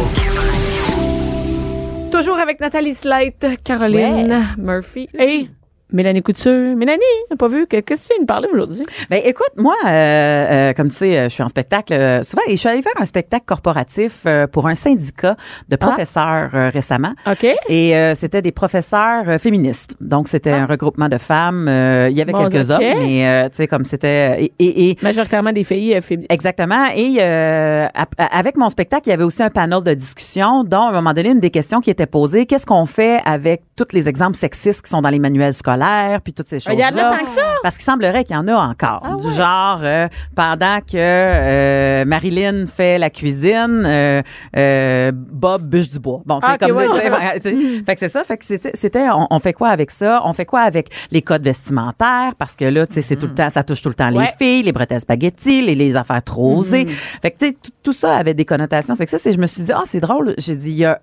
[2.09, 5.49] Toujours avec Nathalie Slate, Caroline Murphy et
[5.95, 6.75] Mélanie Couture.
[6.75, 6.99] Mélanie,
[7.29, 7.65] t'as pas vu?
[7.67, 8.83] que- Qu'est-ce que tu viens de parler aujourd'hui?
[9.09, 12.41] Ben écoute, moi, euh, euh, comme tu sais, euh, je suis en spectacle euh, souvent
[12.47, 15.35] et je suis allée faire un spectacle corporatif pour un syndicat
[15.69, 17.13] de professeurs euh, récemment.
[17.29, 17.47] OK.
[17.69, 19.95] Et c'était des professeurs féministes.
[20.01, 21.65] Donc, c'était un regroupement de femmes.
[22.09, 24.43] Il y avait Bon, quelques hommes, mais tu sais, comme c'était...
[24.43, 26.31] Et, et, et- Majoritairement des filles féministes.
[26.31, 26.87] Exactement.
[26.95, 30.91] Et avec mon spectacle, il y avait aussi un panel de discussion dont, à un
[30.91, 34.35] moment donné, une des questions qui était posée, qu'est-ce qu'on fait avec tous les exemples
[34.35, 35.84] sexistes qui sont dans les manuels scolaires,
[36.23, 37.09] puis toutes ces Ah, Il y choses-là?
[37.09, 37.41] en a tant que ça?
[37.63, 39.01] Parce qu'il semblerait qu'il y en a encore.
[39.03, 45.99] Ah Du genre, euh, pendant que euh, Marilyn fait la cuisine, euh, Bob bûche du
[45.99, 46.21] bois.
[46.25, 46.77] Bon, tu sais, Ah, comme...
[46.77, 46.87] ouais.
[47.85, 48.23] fait que c'est ça.
[48.23, 50.21] Fait que c'était, on, on fait quoi avec ça?
[50.23, 52.33] On fait quoi avec les codes vestimentaires?
[52.37, 54.27] Parce que là, tu sais, c'est tout le temps, ça touche tout le temps les
[54.39, 56.85] filles, les bretelles spaghetti, les, les affaires trop osées.
[56.87, 59.71] Fait que, tu sais, tout, ça avait des connotations sexistes et je me suis dit,
[59.73, 60.33] ah, c'est drôle.
[60.37, 60.99] J'ai dit, il y a,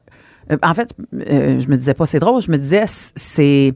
[0.63, 3.73] en fait, euh, je me disais pas c'est drôle, je me disais c'est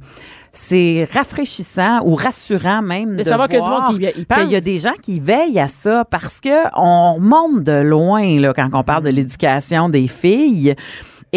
[0.58, 4.46] c'est rafraîchissant ou rassurant même De de, savoir que du monde voir qui y- y
[4.46, 8.52] qu'il a des gens qui veillent à ça parce que on remonte de loin là
[8.54, 10.74] quand on parle de l'éducation des filles.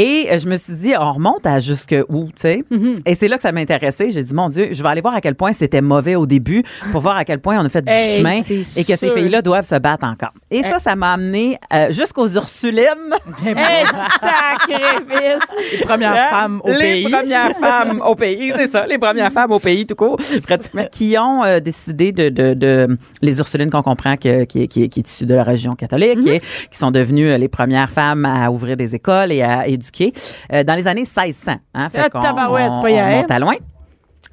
[0.01, 2.63] Et euh, je me suis dit, on remonte à jusque où, tu sais?
[2.71, 3.01] Mm-hmm.
[3.05, 4.11] Et c'est là que ça m'intéressait.
[4.11, 6.63] J'ai dit, mon Dieu, je vais aller voir à quel point c'était mauvais au début
[6.91, 8.41] pour voir à quel point on a fait du Hey, chemin
[8.77, 10.31] et que ces filles-là doivent se battre encore.
[10.51, 12.85] Et ça, ça m'a amené euh, jusqu'aux Ursulines.
[13.45, 13.85] Hey,
[14.21, 15.43] sacrifice!
[15.79, 16.27] Les premières Hein?
[16.31, 17.03] femmes au les pays.
[17.11, 21.15] premières femmes au pays, c'est ça, les premières femmes au pays tout court, pratiquement, qui
[21.19, 24.99] ont euh, décidé de, de, de les Ursulines qu'on comprend que, qui, est- qui, qui
[24.99, 28.77] est issue de la religion catholique, et qui sont devenues les premières femmes à ouvrir
[28.77, 29.88] des écoles et à éduquer
[30.53, 31.53] euh, dans les années 1600.
[31.73, 33.05] Hein, Ah, qu'on- tabarouette, on- pas hier.
[33.07, 33.55] on monte à loin.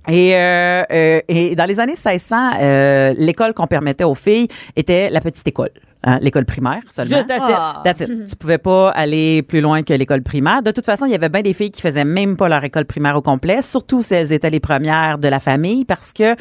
[0.08, 5.10] Et, euh, euh, et dans les années 1600, euh, l'école qu'on permettait aux filles était
[5.10, 5.70] la petite école,
[6.04, 7.16] hein, l'école primaire seulement.
[7.16, 7.54] Juste that's it.
[7.56, 7.80] Ah.
[7.84, 8.28] That's it.
[8.28, 10.62] Tu pouvais pas aller plus loin que l'école primaire.
[10.62, 12.84] De toute façon, il y avait bien des filles qui faisaient même pas leur école
[12.84, 16.34] primaire au complet, surtout si elles étaient les premières de la famille, parce que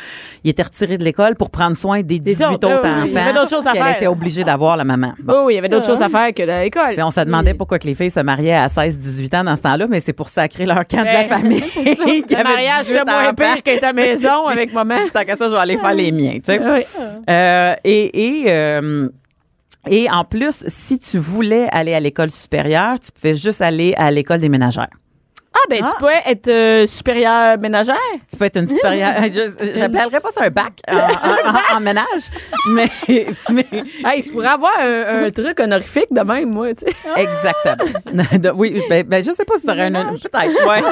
[0.44, 3.34] ils étaient retirés de l'école pour prendre soin des 18 autres, autres, oui, oui.
[3.34, 5.14] D'autres choses enfants à qu'elle était obligée d'avoir la maman.
[5.20, 5.34] Bon.
[5.46, 6.96] Oh, il y avait d'autres choses à faire que l'école.
[7.00, 9.88] On se demandait pourquoi que les filles se mariaient à 16-18 ans dans ce temps-là,
[9.88, 11.64] mais c'est pour sacrer leur camp de la Ben, famille.
[11.76, 14.96] Le mariage, 18 c'était moins pire qu'être à la maison avec maman.
[15.14, 16.60] Tant qu'à ça, je vais aller faire les miens, tu sais.
[16.60, 16.82] Oui.
[17.30, 19.10] Euh, et et, euh,
[19.90, 24.12] et en plus, si tu voulais aller à l'école supérieure, tu pouvais juste aller à
[24.12, 24.90] l'école des ménagères.
[25.58, 27.96] Ah, ben, tu pourrais être euh, supérieure ménagère?
[28.30, 29.14] Tu peux être une supérieure.
[29.24, 30.98] je- J'appellerais pas ça un bac en, en-
[31.56, 32.26] en- en ménage,
[32.74, 32.90] mais,
[33.50, 33.66] mais
[34.04, 36.94] Hey, je pourrais avoir un, un truc honorifique de même, moi, tu sais.
[37.16, 38.54] exactement.
[38.58, 39.92] Oui, ben, ben, je sais pas si tu aurais un.
[40.16, 40.34] Peut-être,
[40.68, 40.84] ouais.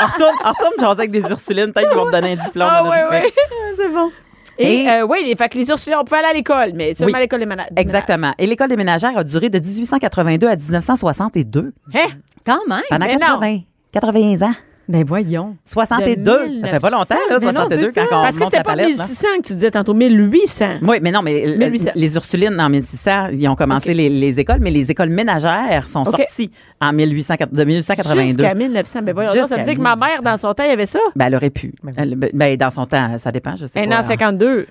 [0.00, 2.68] On retourne, on retourne jaser avec des Ursulines, peut-être qu'ils vont te donner un diplôme.
[2.70, 3.34] Ah, ouais, honorifique.
[3.36, 3.74] ouais.
[3.76, 4.12] C'est bon.
[4.58, 7.12] Et, Et- euh, oui, fait que les Ursulines, on pouvait aller à l'école, mais seulement
[7.12, 7.18] Oui.
[7.18, 7.68] à l'école des malades.
[7.76, 8.32] Exactement.
[8.38, 11.72] Et l'école des ménagères a duré de 1882 à 1962.
[11.94, 11.98] Hein?
[12.44, 12.82] Quand même.
[12.90, 13.20] Pendant mais non.
[13.40, 13.58] 80,
[13.92, 14.54] 80 ans.
[14.88, 15.56] Ben voyons.
[15.64, 16.58] 62.
[16.60, 18.18] Ça fait pas longtemps, là, Mais non, 62, c'est quand ça.
[18.18, 18.96] on Parce que c'était la pas palette.
[18.98, 19.04] là.
[19.04, 20.66] 1600 que tu disais tantôt, 1800.
[20.82, 21.90] Oui, mais non, mais euh, 1800.
[21.94, 23.96] les Ursulines en 1600, ils ont commencé Ok.
[23.96, 26.16] les, les écoles, mais les écoles ménagères sont Ok.
[26.18, 28.26] sorties en 1800, de 1882.
[28.28, 29.00] Jusqu'à 1900.
[29.02, 30.86] Ben voyons, donc, ça veut dire que ma mère, dans son temps, il y avait
[30.86, 30.98] ça?
[31.16, 31.72] Ben, elle aurait pu.
[31.96, 33.98] Elle- ben, ben, dans son temps, ça dépend, je sais Un pas.
[34.00, 34.66] an 52.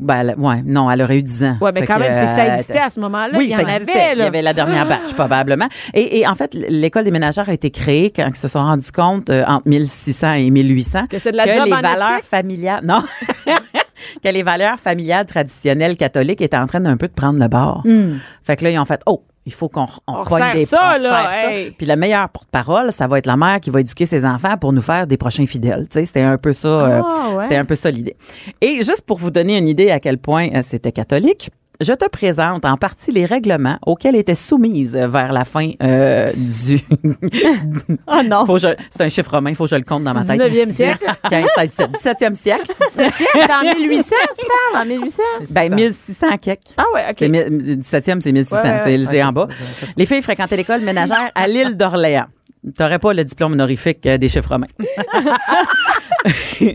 [0.00, 1.56] Ben, elle- ouais, non, elle aurait eu 10 ans.
[1.60, 3.36] Ouais, mais quand même, c'est que ça euh, existait à ce moment-là.
[3.36, 3.92] Oui, il y ça en existait.
[3.92, 4.24] avait, Il y là.
[4.24, 4.28] Ah!
[4.28, 5.68] avait la dernière batch, probablement.
[5.94, 8.90] Et, et en fait, l'école des ménagères a été créée quand ils se sont rendus
[8.92, 12.80] compte, euh, entre 1600 et 1800, Que c'est de la que job les valeurs familiales...
[12.84, 13.02] Non!
[14.24, 17.82] que les valeurs familiales traditionnelles catholiques étaient en train d'un peu de prendre le bord.
[18.42, 21.02] Fait que là, ils ont fait, oh, il faut qu'on on On des ça, on
[21.02, 21.50] là, ça.
[21.76, 24.72] Puis la meilleure porte-parole, ça va être la mère qui va éduquer ses enfants pour
[24.72, 25.88] nous faire des prochains fidèles.
[25.88, 26.68] Tu sais, c'était un peu ça.
[26.68, 27.42] euh, Ah, ouais.
[27.44, 28.16] C'était un peu ça l'idée.
[28.60, 31.50] Et juste pour vous donner une idée à quel point euh, c'était catholique.
[31.80, 36.78] Je te présente en partie les règlements auxquels était soumise vers la fin euh, du.
[38.06, 38.44] Oh non.
[38.44, 40.24] Faut que je- C'est un chiffre romain, il faut que je le compte dans ma
[40.24, 40.38] tête.
[40.40, 41.06] 19e siècle.
[41.30, 42.70] 15, 16, 17, 17e siècle.
[42.96, 45.22] C'est en 1800, tu parles, en 1800?
[45.52, 46.60] Ben, 1600 quelques.
[46.76, 47.16] Ah ouais, OK.
[47.18, 48.56] C'est mille- 17e, c'est 1600.
[48.56, 49.04] Ouais, ouais, c'est ouais.
[49.06, 49.48] c'est en bas.
[49.96, 52.26] Les filles fréquentaient l'école ménagère à l'île d'Orléans.
[52.76, 54.66] T'aurais pas le diplôme honorifique euh, des chiffres romains.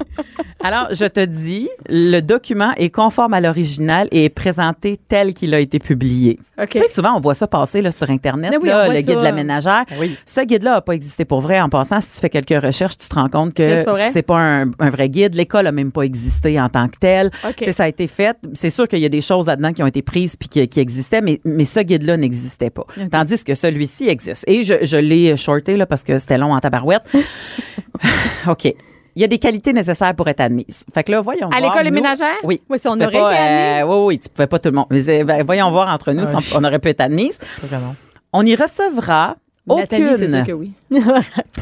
[0.63, 5.53] Alors, je te dis, le document est conforme à l'original et est présenté tel qu'il
[5.53, 6.39] a été publié.
[6.59, 6.69] OK.
[6.69, 9.09] Tu sais, souvent, on voit ça passer là, sur Internet, Mais oui, là, le guide
[9.11, 9.15] ça.
[9.17, 9.83] de la ménagère.
[9.99, 10.17] Oui.
[10.25, 11.61] Ce guide-là n'a pas existé pour vrai.
[11.61, 14.39] En passant, si tu fais quelques recherches, tu te rends compte que pas c'est pas
[14.39, 15.35] un, un vrai guide.
[15.35, 17.29] L'école a même pas existé en tant que telle.
[17.47, 17.57] OK.
[17.57, 18.35] Tu sais, Ça a été fait.
[18.55, 20.79] C'est sûr qu'il y a des choses là-dedans qui ont été prises puis qui, qui
[20.79, 22.87] existaient, mais, mais ce guide-là n'existait pas.
[23.11, 24.45] Tandis que celui-ci existe.
[24.47, 27.03] Et je, je l'ai shorté là, parce que c'était long en tabarouette.
[28.47, 28.65] OK.
[28.65, 30.83] Il y a des qualités nécessaires pour être admise.
[30.93, 32.35] Fait que là, voyons À voir, l'école ménagères?
[32.43, 32.61] Oui.
[32.69, 33.81] Oui, si on aurait pas, été admis.
[33.81, 34.87] euh, oui, oui, tu pouvais pas tout le monde.
[34.89, 37.39] Mais, euh, ben, voyons voir entre nous Ah, si on, on aurait pu être admise.
[37.63, 37.95] Vraiment.
[38.33, 40.45] On y recevra Nathalie, c'est sûr aucune.
[40.45, 40.73] que oui.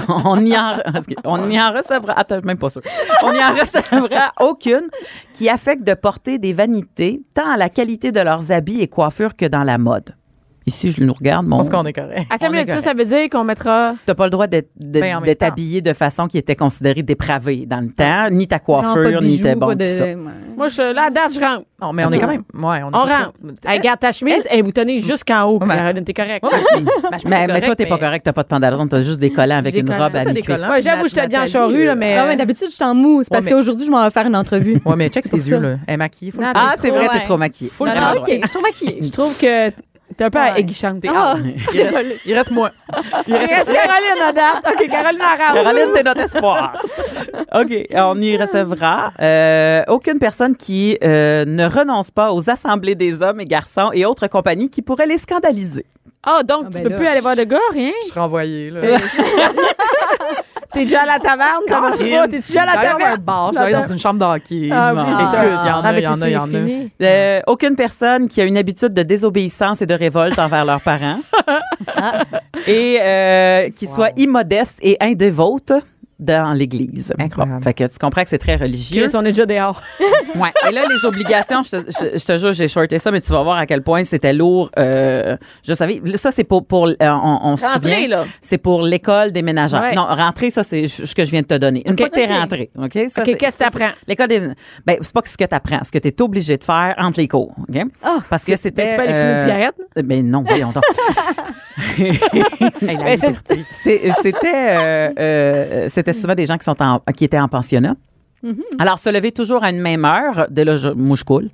[0.10, 0.78] on y en,
[1.24, 2.14] on y en recevra.
[2.20, 2.82] Attends, même pas sûr.
[3.24, 4.90] On y en recevra aucune
[5.34, 9.36] qui affecte de porter des vanités tant à la qualité de leurs habits et coiffures
[9.36, 10.16] que dans la mode.
[10.66, 11.46] Ici, je nous regarde.
[11.46, 12.26] Je Mon, pense qu'on est correct.
[12.30, 12.82] Mais est ça, correct.
[12.82, 13.96] ça veut dire qu'on mettra.
[14.06, 15.46] T'as pas le droit d'être d'être- Ben, en temps.
[15.48, 19.42] habillé de façon qui était considérée dépravée dans le temps, ni ta de coiffure, ni
[19.42, 20.16] tes bon, de-.
[20.56, 21.64] Moi, je, là, à date, je rentre.
[21.82, 22.44] Non, mais on est quand même.
[22.54, 23.34] Ouais, on, est On rentre.
[23.34, 26.06] trop- Hey, regarde ta chemise, elle est boutonnée jusqu'en haut, Caroline.
[26.06, 26.44] T'es correct.
[26.46, 28.44] Ouais, mais je- ma chemise Mais, est mais toi, correcte, t'es pas correct, t'as pas
[28.44, 30.24] de pantalon, t'as juste des collants avec une robe à.
[30.24, 32.18] Ouais, j'avoue, j'étais bien Nathalie, charrue, là, euh, mais.
[32.18, 34.82] Ah ouais, d'habitude, je suis en mousse parce qu'aujourd'hui, je m'en vais faire une entrevue.
[34.86, 35.76] Ouais, mais check ses yeux, là.
[35.88, 36.32] Elle est maquillée.
[36.32, 36.70] Faut le Non, faire.
[36.72, 37.72] Ah, c'est vrai, t'es trop maquillée.
[37.80, 39.00] OK, je suis maquillée.
[39.02, 39.72] Je trouve que
[40.14, 40.54] t'es un peu Ouais.
[40.60, 41.02] aiguichante.
[41.02, 41.36] T'es Ah.
[41.74, 42.70] Il reste, il reste moi.
[43.28, 44.68] Il Il reste Caroline à date.
[44.74, 45.54] OK, Caroline rentre.
[45.54, 46.74] Caroline, t'es notre espoir.
[47.54, 53.22] OK, on y recevra euh, aucune personne qui euh, ne renonce pas aux assemblées des
[53.22, 55.86] hommes et garçons et autres compagnies qui pourraient les scandaliser.
[56.26, 56.98] Ah, donc, Ah, tu ben peux là.
[56.98, 57.92] plus aller voir de gars, rien?
[58.04, 58.80] Je suis renvoyée, là.
[60.74, 62.28] T'es déjà à la taverne, ça marche pas.
[62.28, 63.22] T'es déjà à la J'allais dans un taverne?
[63.22, 64.70] bar, j'allais dans une chambre d'hockey.
[64.72, 65.46] Ah oui, Écoute, ça.
[65.46, 67.06] il y en Ah, a, il y en a, il y en a.
[67.06, 71.20] Euh, aucune personne qui a une habitude de désobéissance et de révolte envers leurs parents.
[72.68, 75.74] Et euh, qui soit immodeste et indévote
[76.20, 77.14] dans l'Église.
[77.20, 77.58] Incroyable.
[77.58, 79.04] Bon, fait que tu comprends que c'est très religieux.
[79.08, 79.82] Chris, on est déjà dehors.
[80.36, 80.50] Ouais.
[80.68, 83.32] Et là, les obligations, je te, je, je te jure, j'ai shorté ça, mais tu
[83.32, 84.72] vas voir à quel point c'était lourd.
[84.80, 88.26] Euh, je savais, ça, c'est pour, pour euh, on, on se Rentrer, souvient, là.
[88.42, 89.82] c'est pour l'école des ménagères.
[89.82, 89.94] Ouais.
[89.94, 91.84] Non, rentrer, ça, c'est ce que je viens de te donner.
[91.86, 92.98] Une fois que t'es rentré, OK?
[93.10, 93.92] Ça, OK, qu'est-ce que t'apprends?
[94.08, 94.40] L'école des,
[94.86, 97.54] ben, c'est pas ce que t'apprends, ce que t'es obligé de faire entre les cours,
[97.70, 97.78] OK?
[98.28, 98.84] Parce que c'était.
[98.86, 99.76] Ben, tu peux aller fumer une euh, cigarette?
[100.04, 100.84] Ben non, voyons donc.
[102.82, 103.36] Ben, c'est-
[103.72, 105.14] C'est- c'était
[106.06, 107.96] c'était souvent des gens qui sont en, qui étaient en pensionnat.
[108.78, 111.50] Alors, se lever toujours à une même heure, dès là, je, moi, je coule.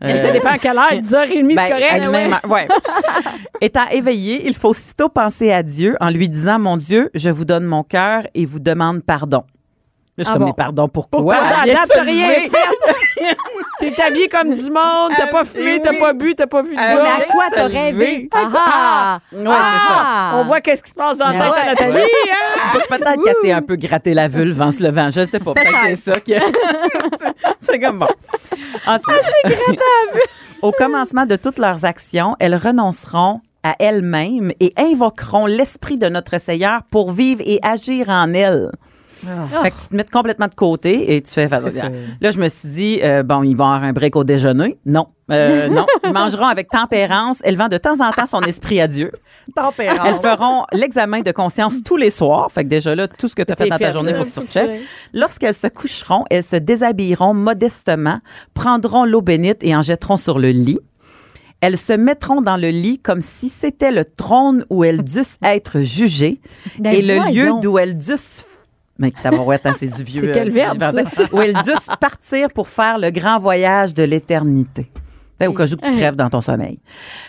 [0.00, 0.90] Ça Euh, dépend à quelle heure.
[0.90, 1.92] 10h30, ben, c'est correct.
[1.92, 2.10] à une ouais.
[2.10, 2.66] même heure, ouais.
[3.60, 7.44] Étant éveillé, il faut aussitôt penser à Dieu en lui disant, mon Dieu, je vous
[7.44, 9.44] donne mon cœur et vous demande pardon.
[10.18, 10.46] Là, je suis Ah comme, bon.
[10.48, 11.18] mais pardon, pourquoi?
[11.20, 11.36] Pourquoi?
[11.38, 12.50] Elle À vient de date, se t'as rien fait.
[13.80, 15.80] T'es habillé comme du monde, t'as pas Ah, fumé, oui.
[15.82, 18.28] t'as pas bu, t'as pas vu de Ah, Mais à quoi t'as rêvé?
[18.30, 19.18] Ah ah!
[19.32, 19.54] Ouais, c'est ça.
[19.98, 20.32] Ah!
[20.36, 21.64] On voit qu'est-ce qui se passe dans la tête à.
[21.66, 22.72] Nathalie, hein?
[22.74, 25.08] Pe- Peut-être qu'elle s'est un peu gratté la vulve en se levant.
[25.10, 25.54] Je sais pas.
[25.54, 26.20] Peut-être que c'est ça.
[26.20, 26.32] que-
[27.60, 28.08] c'est comme bon.
[28.86, 29.22] Ensuite,
[30.62, 36.38] au commencement de toutes leurs actions, elles renonceront à elles-mêmes et invoqueront l'esprit de notre
[36.40, 38.70] Seigneur pour vivre et agir en elles.
[39.62, 41.48] Fait que tu te mets complètement de côté et tu fais.
[41.48, 44.78] Là, je me suis dit, euh, bon, ils vont avoir un break au déjeuner.
[44.84, 45.08] Non.
[45.30, 45.86] Euh, non.
[46.04, 49.12] Ils mangeront avec tempérance, élevant de temps en temps son esprit à Dieu.
[49.54, 50.06] Tempérance.
[50.06, 52.50] Elles feront l'examen de conscience tous les soirs.
[52.50, 54.24] Fait que déjà là, tout ce que tu as fait dans ta fait, journée, faut
[54.24, 54.82] que tu.
[55.12, 58.18] Lorsqu'elles se coucheront, elles se déshabilleront modestement,
[58.54, 60.80] prendront l'eau bénite et en jetteront sur le lit.
[61.60, 65.80] Elles se mettront dans le lit comme si c'était le trône où elles dussent être
[65.80, 66.40] jugées
[66.80, 68.44] Ben et le lieu d'où elles dussent
[68.98, 70.22] mais tabarouette, hein, c'est du vieux.
[70.26, 71.96] C'est quel euh, verbe, ça?
[71.96, 74.90] Partir pour faire le grand voyage de l'éternité.
[75.40, 76.78] Ben, au cas où tu crèves dans ton sommeil.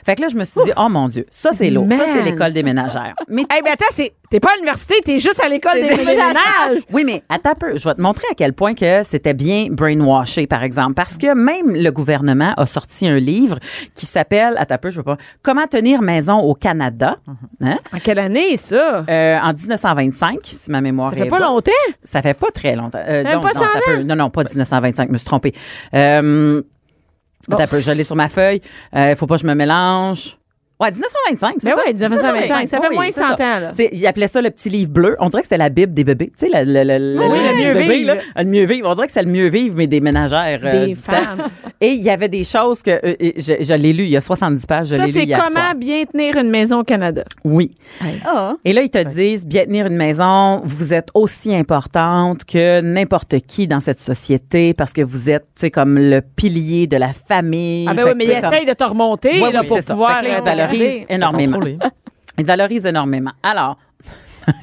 [0.06, 1.88] Fait que là, je me suis dit, oh mon Dieu, ça c'est lourd.
[1.92, 3.16] Ça, c'est l'école des ménagères.
[3.28, 3.86] Mais Eh ben attends,
[4.30, 6.84] t'es pas à l'université, t'es juste à l'école des C'est- ménages.
[6.92, 7.78] oui, mais attends un peu.
[7.78, 10.94] Je vais te montrer à quel point que c'était bien brainwashé, par exemple.
[10.94, 13.58] Parce que même le gouvernement a sorti un livre
[13.96, 17.18] qui s'appelle, attends un peu, je veux pas, Comment tenir maison au Canada.
[17.62, 17.78] Hein?
[17.94, 19.06] En quelle année, ça?
[19.10, 21.48] Euh, en 1925, si ma mémoire Ça est fait pas bonne.
[21.48, 21.72] longtemps?
[22.04, 23.02] Ça fait pas très longtemps.
[23.08, 24.04] Euh, non, pas non, 100 attends un peu.
[24.04, 25.54] non, non, pas 1925, je me suis trompée.
[25.94, 26.62] Euh,
[27.48, 27.58] Bon.
[27.58, 28.62] un peu, je l'ai sur ma feuille.
[28.96, 30.38] Il faut pas que je me mélange.
[30.84, 31.78] Ouais, 1925, c'est Ben ça?
[31.86, 33.70] ouais, 1925, ça fait moins de 100 ans, là.
[33.74, 35.16] C'est- Ils appelaient ça le petit livre bleu.
[35.20, 36.32] On dirait que c'était la Bible des bébés.
[36.38, 38.08] Tu sais, le, le, le, Oui, le mieux bébé, vivre.
[38.16, 38.44] là.
[38.44, 38.90] Le mieux vivre.
[38.90, 40.60] On dirait que c'est le mieux vivre, mais des ménagères.
[40.64, 41.12] euh, Des du temps.
[41.14, 41.44] femmes.
[41.82, 44.16] Et il y avait des choses que euh, et je, je l'ai lu, il y
[44.16, 45.76] a 70 pages, je Ça, l'ai lu c'est hier comment soir.
[45.76, 47.24] bien tenir une maison au Canada.
[47.44, 47.72] Oui.
[48.26, 48.54] Ah.
[48.64, 53.36] Et là, ils te disent, bien tenir une maison, vous êtes aussi importante que n'importe
[53.48, 57.10] qui dans cette société parce que vous êtes, tu sais, comme le pilier de la
[57.14, 57.86] famille.
[57.90, 59.68] Ah ben Fait oui, mais c'est il comme- essaye de te remonter Ouais, là, oui,
[59.68, 60.18] pour pouvoir
[60.78, 61.06] Regarder.
[61.10, 61.60] énormément.
[62.38, 63.32] Ils valorisent énormément.
[63.44, 63.78] Alors,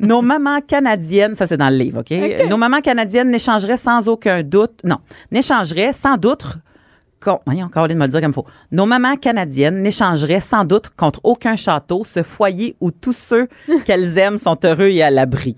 [0.00, 2.48] nos mamans canadiennes, ça c'est dans le livre, OK?
[2.48, 4.98] Nos mamans canadiennes n'échangeraient sans aucun doute, non,
[5.30, 6.44] n'échangeraient sans doute,
[7.20, 8.46] Caroline m'a dit comme il faut.
[8.70, 13.48] Nos mamans canadiennes n'échangeraient sans doute contre aucun château ce foyer où tous ceux
[13.84, 15.56] qu'elles aiment sont heureux et à l'abri.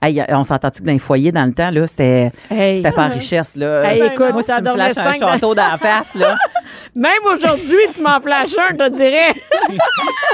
[0.00, 2.76] Hey, on s'entend-tu que dans les foyers, dans le temps, là, c'était Hey.
[2.76, 3.82] c'était pas en richesse, là?
[3.92, 6.36] Hey, écoute, Moi, si tu me flashes un château dans la face, là,
[6.94, 9.34] Même aujourd'hui, tu m'en flashes un, je te dirais.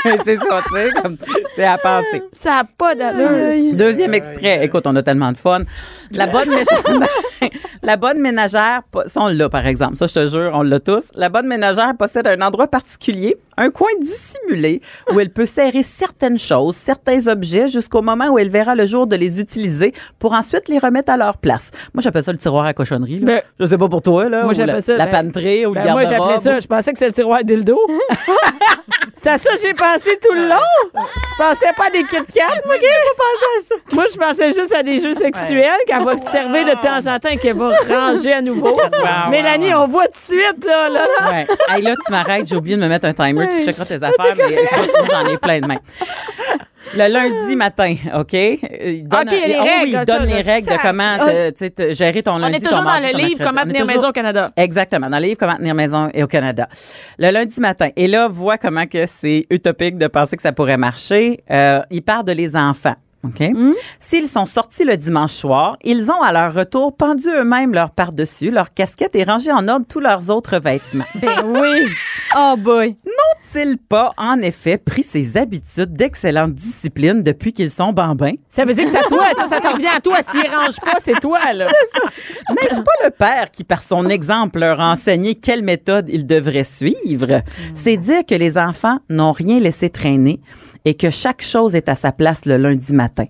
[0.25, 1.16] c'est ça, tu sais, comme,
[1.55, 2.23] c'est à penser.
[2.38, 3.75] Ça n'a pas d'allure.
[3.75, 4.64] Deuxième extrait.
[4.64, 5.62] Écoute, on a tellement de fun.
[6.12, 7.09] La bonne, ménagère,
[7.83, 11.11] la bonne ménagère, ça on l'a par exemple, ça je te jure, on l'a tous.
[11.14, 14.81] La bonne ménagère possède un endroit particulier, un coin dissimulé
[15.12, 19.07] où elle peut serrer certaines choses, certains objets jusqu'au moment où elle verra le jour
[19.07, 21.70] de les utiliser pour ensuite les remettre à leur place.
[21.94, 23.20] Moi j'appelle ça le tiroir à cochonnerie.
[23.20, 23.27] Là.
[23.27, 24.44] Ben, je sais pas pour toi là.
[24.44, 26.24] moi, j'appelle la, ça, la ben, panterie ou Ben, le garde-robe.
[26.31, 27.79] J'appelais ça, je pensais que c'était le tiroir dildo.
[29.17, 30.57] c'est à ça que j'ai pensé tout le long.
[30.95, 33.75] Je pensais pas à des Kit Kat, moi, à ça.
[33.93, 37.19] Moi, je pensais juste à des jeux sexuels qu'elle va te servir de temps en
[37.19, 38.77] temps et qu'elle va ranger à nouveau.
[39.31, 41.31] Mélanie, on voit tout de suite, là, là, là.
[41.31, 41.47] Ouais.
[41.69, 43.49] Hey, là, tu m'arrêtes, j'ai oublié de me mettre un timer.
[43.49, 44.69] Tu checkeras tes affaires, mais
[45.11, 45.79] j'en ai plein de main.
[46.94, 48.33] Le lundi matin, OK?
[48.35, 50.68] Il donne, OK, il y a les ah oui, règles, il ça, donne les règles
[50.68, 53.07] de comment te- tu sais, te gérer ton On lundi, est toujours ton dans le
[53.07, 53.35] livre mercredi.
[53.38, 54.51] Comment On tenir toujours- maison au Canada.
[54.57, 56.68] Exactement, dans le livre Comment tenir maison et au Canada.
[57.18, 57.88] Le lundi matin.
[57.97, 61.40] Et là, vois comment que c'est utopique de penser que ça pourrait marcher.
[61.51, 62.94] Euh, il parle de les enfants.
[63.25, 63.41] OK?
[63.41, 63.73] Hmm?
[63.99, 68.51] S'ils sont sortis le dimanche soir, ils ont à leur retour pendu eux-mêmes leur par-dessus,
[68.51, 71.05] leur casquette et rangé en ordre tous leurs autres vêtements.
[71.15, 71.87] Ben oui.
[72.37, 72.97] Oh boy.
[73.05, 78.35] N'ont-ils pas, en effet, pris ces habitudes d'excellente discipline depuis qu'ils sont bambins?
[78.51, 80.19] Ça veut dire que c'est à toi, ça, ça te revient à toi.
[80.29, 81.67] S'il range pas, c'est toi, là.
[82.51, 86.65] N'est-ce pas le père qui, par son exemple, leur a enseigné quelle méthode ils devraient
[86.65, 87.43] suivre?
[87.75, 90.41] C'est dire que les enfants n'ont rien laissé traîner
[90.85, 93.25] et que chaque chose est à sa place le lundi matin.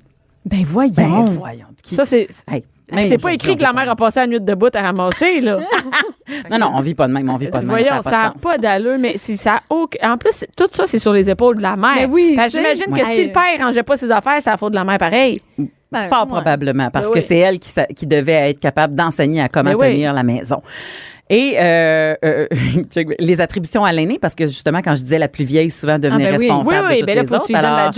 [0.45, 0.93] Ben voyons.
[0.97, 1.67] Ben, voyons.
[1.83, 2.29] Qui- Ça, c'est.
[2.51, 2.64] Hey,
[3.09, 5.40] C'est pas écrit on que la mère a passé la nuit de bout à ramasser,
[5.40, 5.59] là.
[6.51, 7.71] Non, non, on vit pas de même, on vit pas de même.
[7.77, 9.87] Voyons, ça a ça pas n'a pas d'allure, mais si ça En
[10.19, 11.95] plus, tout ça, c'est sur les épaules de la mère.
[11.97, 12.49] Mais oui, tu sais.
[12.59, 13.14] J'imagine que Ouais.
[13.14, 15.40] si le père rangeait pas ses affaires, c'est la faute de la mère pareil.
[15.95, 16.41] Ben, Fort ouais.
[16.41, 17.25] probablement, parce Ben que oui.
[17.27, 19.93] c'est elle qui, devait être capable d'enseigner à comment Ben oui.
[19.93, 20.63] tenir la maison.
[21.31, 22.47] Et euh, euh,
[23.19, 26.27] les attributions à l'aîné, parce que justement, quand je disais la plus vieille, souvent devenait
[26.27, 27.55] Ah, ben responsable Oui, oui, de toutes ben les autres.
[27.55, 27.91] Alors.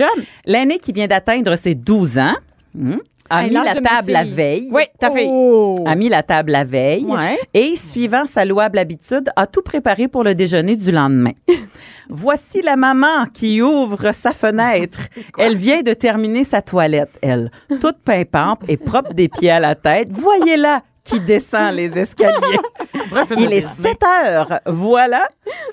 [0.44, 2.34] L'aîné qui vient d'atteindre ses 12 ans
[2.74, 2.96] hmm,
[3.30, 4.68] a Hey, mis la table la veille.
[4.70, 5.28] Oui, ta fille.
[5.30, 5.76] Oh.
[5.86, 7.04] A mis la table la veille.
[7.04, 7.38] Ouais.
[7.54, 11.32] Et, suivant sa louable habitude, a tout préparé pour le déjeuner du lendemain.
[12.08, 15.00] Voici la maman qui ouvre sa fenêtre.
[15.38, 17.50] Elle vient de terminer sa toilette, elle.
[17.80, 20.10] Toute pimpante et propre des pieds à la tête.
[20.10, 22.58] Voyez-la qui descend les escaliers.
[23.38, 24.60] Il est 7 heures.
[24.66, 25.28] Voilà.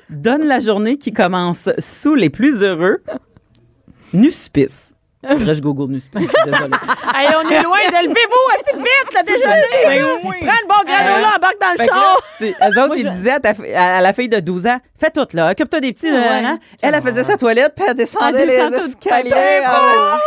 [0.10, 3.02] Donne la journée qui commence sous les plus heureux.
[4.14, 4.93] Nuspice.
[5.30, 6.22] Je google Nuspice.
[6.22, 6.76] je suis Désolée.
[7.16, 10.22] Hey, on est loin de levez-vous assez vite, le déjeuner.
[10.22, 12.22] Prends le bon Mariano, là, embarque dans le char.
[12.42, 15.28] eux autres, ils disaient à, ta fi- à la fille de 12 ans, fais tout
[15.34, 16.12] là, occupe-toi des petits.
[16.12, 16.58] là, là.
[16.82, 19.30] Elle, elle faisait sa toilette, puis elle descendait Elle descend les escaliers.
[19.32, 20.20] Ben, ouais.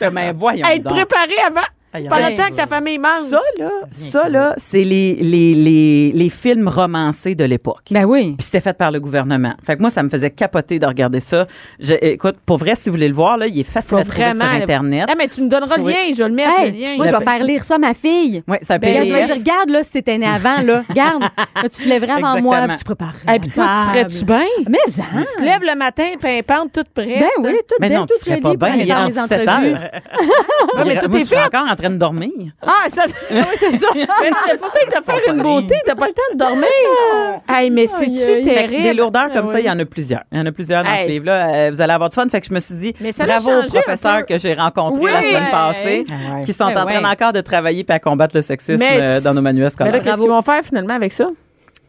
[0.00, 0.92] Je mais voyons Être donc.
[0.94, 1.66] préparé avant.
[1.92, 3.30] Pendant le temps que ta famille mange.
[3.30, 7.84] Ça, là, ça, là, c'est les, les, les, les films romancés de l'époque.
[7.90, 8.34] Ben oui.
[8.36, 9.54] Puis c'était fait par le gouvernement.
[9.64, 11.46] Fait que moi, ça me faisait capoter de regarder ça.
[11.80, 14.32] Je, écoute, pour vrai, si vous voulez le voir, là, il est facile à trouver
[14.32, 14.44] sur.
[14.44, 15.06] Internet.
[15.08, 16.96] Ah, mais tu nous donneras le lien, je vais le mettre, Hey, le lien.
[16.96, 18.42] moi, je vais faire lire ça à ma fille.
[18.46, 20.82] Ouais, c'est un Ben, là, je vais dire, regarde, là, si t'étais né avant, là,
[20.88, 22.76] regarde, là, tu te lèverais avant moi, Exactement.
[22.78, 23.34] tu prépares.
[23.34, 24.44] Et puis toi, tu serais-tu bien?
[24.68, 25.24] Mais, hein?
[25.34, 27.08] Tu te lèves le matin, pimpante, toute prête.
[27.20, 28.74] Ben oui, toute Mais belle, non, tu serais pas bien.
[28.74, 29.68] Il est faire rendu mes 7 entrevues.
[29.72, 29.90] heures.
[30.76, 31.42] Ouais, mais suis fait.
[31.44, 32.30] encore en train de dormir.
[32.62, 33.86] Ah, ça, oui, c'est ça.
[33.94, 36.68] mais non, mais faut peut-être te faire une beauté, t'as pas le temps de dormir.
[37.48, 38.82] Hey, mais c'est-tu terrible?
[38.82, 40.22] des lourdeurs comme Ah, ça, il y en a plusieurs.
[40.32, 41.54] Il y en a plusieurs dans Hey, ce livre-là.
[41.54, 42.28] Euh, vous allez avoir du fun.
[42.28, 45.10] Fait que je me suis dit, bravo aux professeurs que j'ai rencontrés Oui.
[45.12, 46.40] la semaine passée, Ah ouais.
[46.42, 47.04] qui sont en train ouais.
[47.06, 50.02] encore de travailler puis à combattre le sexisme Mais euh, dans nos manuels scolaires.
[50.02, 51.28] qu'est-ce qu'ils vont faire finalement avec ça?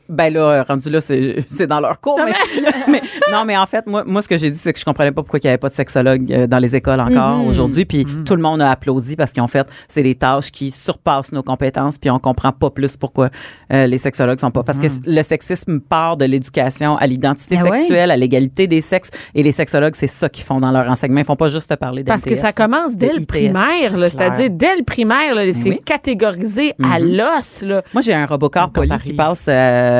[0.09, 2.19] Ben là, rendu là, c'est c'est dans leur cours.
[2.25, 2.33] Mais,
[2.91, 5.11] mais- non, mais en fait, moi, moi ce que j'ai dit, c'est que je comprenais
[5.11, 7.47] pas pourquoi il n'y avait pas de sexologue euh, dans les écoles encore Mhm.
[7.47, 7.85] aujourd'hui.
[7.85, 11.43] Puis tout le monde a applaudi parce qu'en fait, c'est des tâches qui surpassent nos
[11.43, 11.97] compétences.
[11.97, 13.29] Puis on comprend pas plus pourquoi
[13.71, 14.63] euh, les sexologues sont pas.
[14.63, 17.77] Parce que le sexisme part de l'éducation à l'identité Ah ouais?
[17.77, 19.11] sexuelle, à l'égalité des sexes.
[19.35, 21.19] Et les sexologues, c'est ça qu'ils font dans leur enseignement.
[21.19, 24.09] Ils font pas juste te parler Parce que d'MTS, ça commence dès le primaire, là,
[24.09, 25.81] c'est-à-dire dès le primaire, là, c'est oui.
[25.85, 27.61] catégorisé à l'os.
[27.61, 27.83] là.
[27.93, 29.98] Moi, j'ai un Robocar poli qui passe, euh,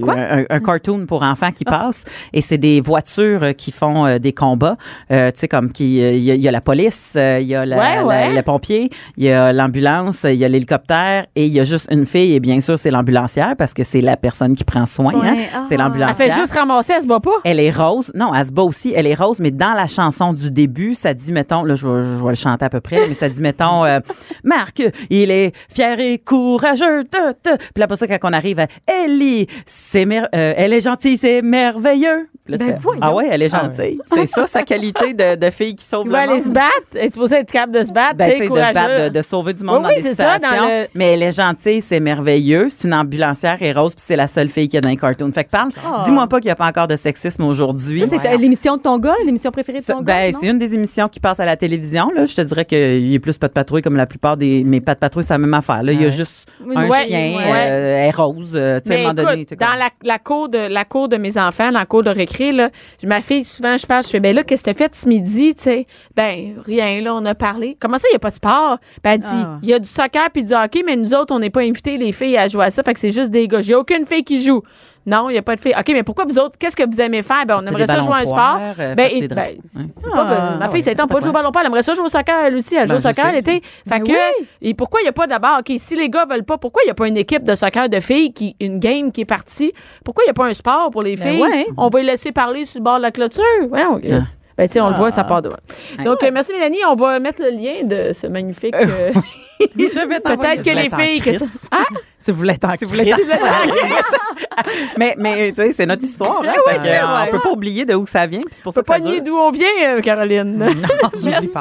[0.00, 0.14] Quoi?
[0.14, 4.18] un, un- cartoon pour enfants qui passe, et c'est des voitures euh, qui font euh,
[4.18, 4.76] des combats,
[5.10, 7.38] euh, tu sais, comme qui, euh, il y, a- il y a la police, euh,
[7.40, 10.48] il y a la, Ouais, la- le pompier, il y a l'ambulance, il y a
[10.48, 13.84] l'hélicoptère, et il y a juste une fille, et bien sûr, c'est l'ambulancière parce que
[13.84, 15.20] c'est la personne qui prend soin, hein.
[15.36, 15.64] Ouais, ah.
[15.68, 16.16] c'est Elle l'ambulancière.
[16.34, 17.30] fait juste ramasser, elle se bat pas?
[17.44, 18.10] Elle est rose.
[18.14, 18.92] Non, elle se bat aussi.
[18.94, 22.02] Elle est rose, mais dans la chanson du début, ça dit, mettons, là, je vais,
[22.02, 24.00] je vais le chanter à peu près, mais ça dit, mettons, euh,
[24.42, 27.04] Marc, il est fier et courageux.
[27.04, 27.56] te, te.
[27.74, 31.42] Puis après ça, quand on arrive à Ellie, c'est mer- euh, elle est gentille, c'est
[31.42, 32.28] merveilleux.
[32.46, 33.98] Là, Ben fais, ah ouais, elle est gentille.
[34.04, 36.52] C'est ça, sa qualité de, de fille qui sauve le va aller se monde.
[36.56, 36.68] battre.
[36.94, 38.16] Elle est supposée être capable de se battre.
[38.16, 39.04] Ben, de se battre, courageuse.
[39.12, 40.62] de, de sauver du monde Oui, dans oui, des ça, situations.
[40.62, 42.66] dans le- Mais elle est gentille, c'est merveilleux.
[42.68, 44.98] C'est une ambulancière et rose, puis c'est la seule fille qu'il y a dans les
[44.98, 45.32] cartoons.
[45.32, 45.70] Fait que parle,
[46.04, 48.00] dis-moi pas qu'il n'y a pas encore de sexisme aujourd'hui.
[48.00, 50.38] Ça, c'est l'émission de ton gars, l'émission préférée de ton ben, gars?
[50.38, 52.10] c'est une des émissions qui passe à la télévision.
[52.14, 52.26] Là.
[52.26, 54.62] Je te dirais qu'il est plus pas de patrouille comme la plupart des.
[54.66, 55.82] Mais pas de patrouille, c'est la même affaire.
[55.82, 55.92] Là.
[55.92, 58.52] Il y a juste un chien, euh, elle est rose.
[58.54, 59.42] euh, tu sais, à un Mais moment donné.
[59.42, 62.02] écoute, t'es dans la, la cour de la cour de mes enfants, dans la cour
[62.02, 62.70] de récré, là,
[63.04, 65.54] ma fille, souvent, je parle, je fais, ben là, qu'est-ce que t'as fait ce midi,
[65.54, 65.86] tu sais?
[66.16, 67.76] Ben, rien, là, on a parlé.
[67.80, 68.78] Comment ça, il n'y a pas de sport?
[69.02, 69.58] Ben, elle dit, Ah.
[69.62, 71.96] il y a du soccer puis du hockey, mais nous autres, on n'est pas invités,
[71.96, 73.60] les filles, à jouer à ça, fait que c'est juste des gars.
[73.60, 74.62] J'ai aucune fille qui joue.
[75.06, 75.74] Non, il n'y a pas de filles.
[75.78, 77.44] OK, mais pourquoi vous autres, qu'est-ce que vous aimez faire?
[77.46, 78.58] Ben, on aimerait ça jouer à un sport.
[78.78, 81.20] euh, ben, et- ben, c'est pas, Ah, ma fille, ouais, ça ne tente pas de
[81.20, 81.50] jouer au ballon.
[81.60, 82.74] Elle aimerait ça jouer au soccer, elle aussi.
[82.74, 83.60] Elle joue Ben, au je soccer l'été.
[83.62, 84.46] Fait Ben que, oui.
[84.62, 86.86] et pourquoi il n'y a pas d'abord, OK, si les gars veulent pas, pourquoi il
[86.86, 89.72] n'y a pas une équipe de soccer de filles, qui, une game qui est partie?
[90.04, 91.42] Pourquoi il n'y a pas un sport pour les filles?
[91.42, 91.66] ouais.
[91.76, 93.42] On va les laisser parler sur le bord de la clôture.
[93.70, 93.82] Ouais.
[94.10, 94.18] Ah.
[94.56, 95.58] Ben, tu sais, on le voit, ça part de loin.
[96.04, 96.78] Donc, euh, merci Mélanie.
[96.88, 98.74] On va mettre le lien de ce magnifique.
[98.74, 99.10] euh,
[99.76, 101.20] Je vais t'envoyer Peut-être que les filles.
[101.20, 101.84] que ça- Hein?
[102.18, 103.14] Si vous voulez être en Si vous crise.
[104.98, 106.42] mais mais tu sais, c'est notre histoire.
[106.44, 107.00] Hein, oui, euh, vrai.
[107.28, 108.40] on peut pas oublier de où ça vient.
[108.40, 110.64] puis C'est pour On ça peut pas nier d'où on vient, euh, Caroline.
[111.22, 111.60] J'oublie pas.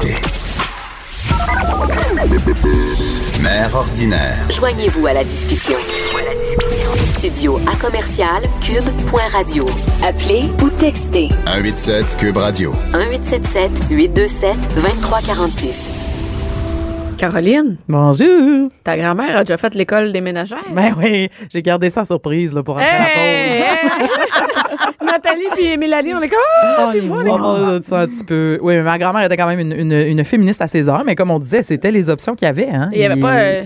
[3.42, 4.36] Mère ordinaire.
[4.50, 5.78] Joignez-vous à la discussion.
[7.04, 9.66] Studio à commercial cube.radio.
[10.08, 12.72] Appelez ou textez 187 Cube Radio.
[12.94, 16.00] 1877 827 2346.
[17.18, 18.70] Caroline, Bonjour.
[18.84, 20.58] ta grand-mère a déjà fait l'école des ménagères.
[20.72, 24.02] Ben oui, j'ai gardé ça en surprise là, pour après Hey, la pause.
[24.02, 24.10] hey.
[25.06, 26.40] Nathalie puis Mélanie, on est comme.
[26.80, 28.60] Oh, les mots, ça, un petit peu.
[28.62, 31.16] Oui, mais ma grand-mère était quand même une, une, une féministe à ses heures, mais
[31.16, 32.70] comme on disait, c'était les options qu'il y avait.
[32.70, 32.90] Hein.
[32.94, 33.34] Il y avait Et pas.
[33.34, 33.64] euh,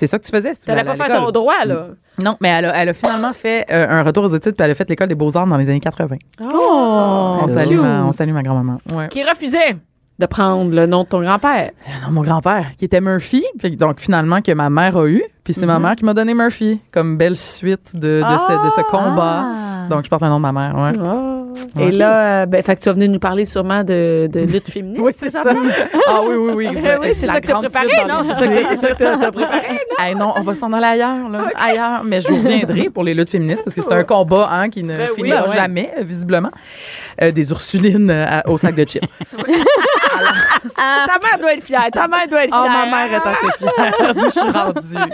[0.00, 0.54] C'est ça que tu faisais.
[0.54, 1.88] Si tu T'allais voulais pas faire ton droit, là.
[2.24, 4.70] Non, mais elle a, elle a finalement fait euh, un retour aux études, puis elle
[4.70, 6.16] a fait l'école des beaux-arts dans les années 80.
[6.42, 7.36] Oh!
[7.42, 8.78] on, salue ma, on salue ma grand-maman.
[8.94, 9.08] Ouais.
[9.08, 9.76] Qui refusait
[10.18, 11.72] de prendre le nom de ton grand-père.
[12.02, 15.52] Non, mon grand-père, qui était Murphy, puis donc finalement que ma mère a eu, puis
[15.52, 18.80] c'est ma mère qui m'a donné Murphy comme belle suite de, de, ce, de ce
[18.90, 19.44] combat.
[19.44, 19.86] Ah.
[19.90, 20.92] Donc je porte le nom de ma mère, ouais.
[21.78, 24.70] Et là, euh, ben, fait que tu vas venir nous parler sûrement de, de lutte
[24.70, 25.02] féministe.
[25.02, 25.42] Oui, c'est ça?
[26.08, 26.68] ah oui, oui, oui.
[26.82, 28.16] Ben oui, c'est ça que t'as préparé, non?
[28.26, 29.80] C'est ça que- t'as préparé.
[29.98, 31.50] Hey, non, on va s'en aller ailleurs, là.
[31.56, 32.02] Ailleurs.
[32.04, 34.82] Mais je vous reviendrai pour les luttes féministes parce que c'est un combat hein, qui
[34.82, 35.54] ne Ben oui, finira ouais.
[35.54, 36.50] jamais, visiblement.
[37.22, 39.04] Euh, des Ursulines euh, au sac de chips.
[40.76, 41.86] Ta mère doit être fière.
[41.92, 42.72] Ta mère doit être Oh, fière.
[42.72, 45.12] ma mère est assez fière d'où je suis rendue.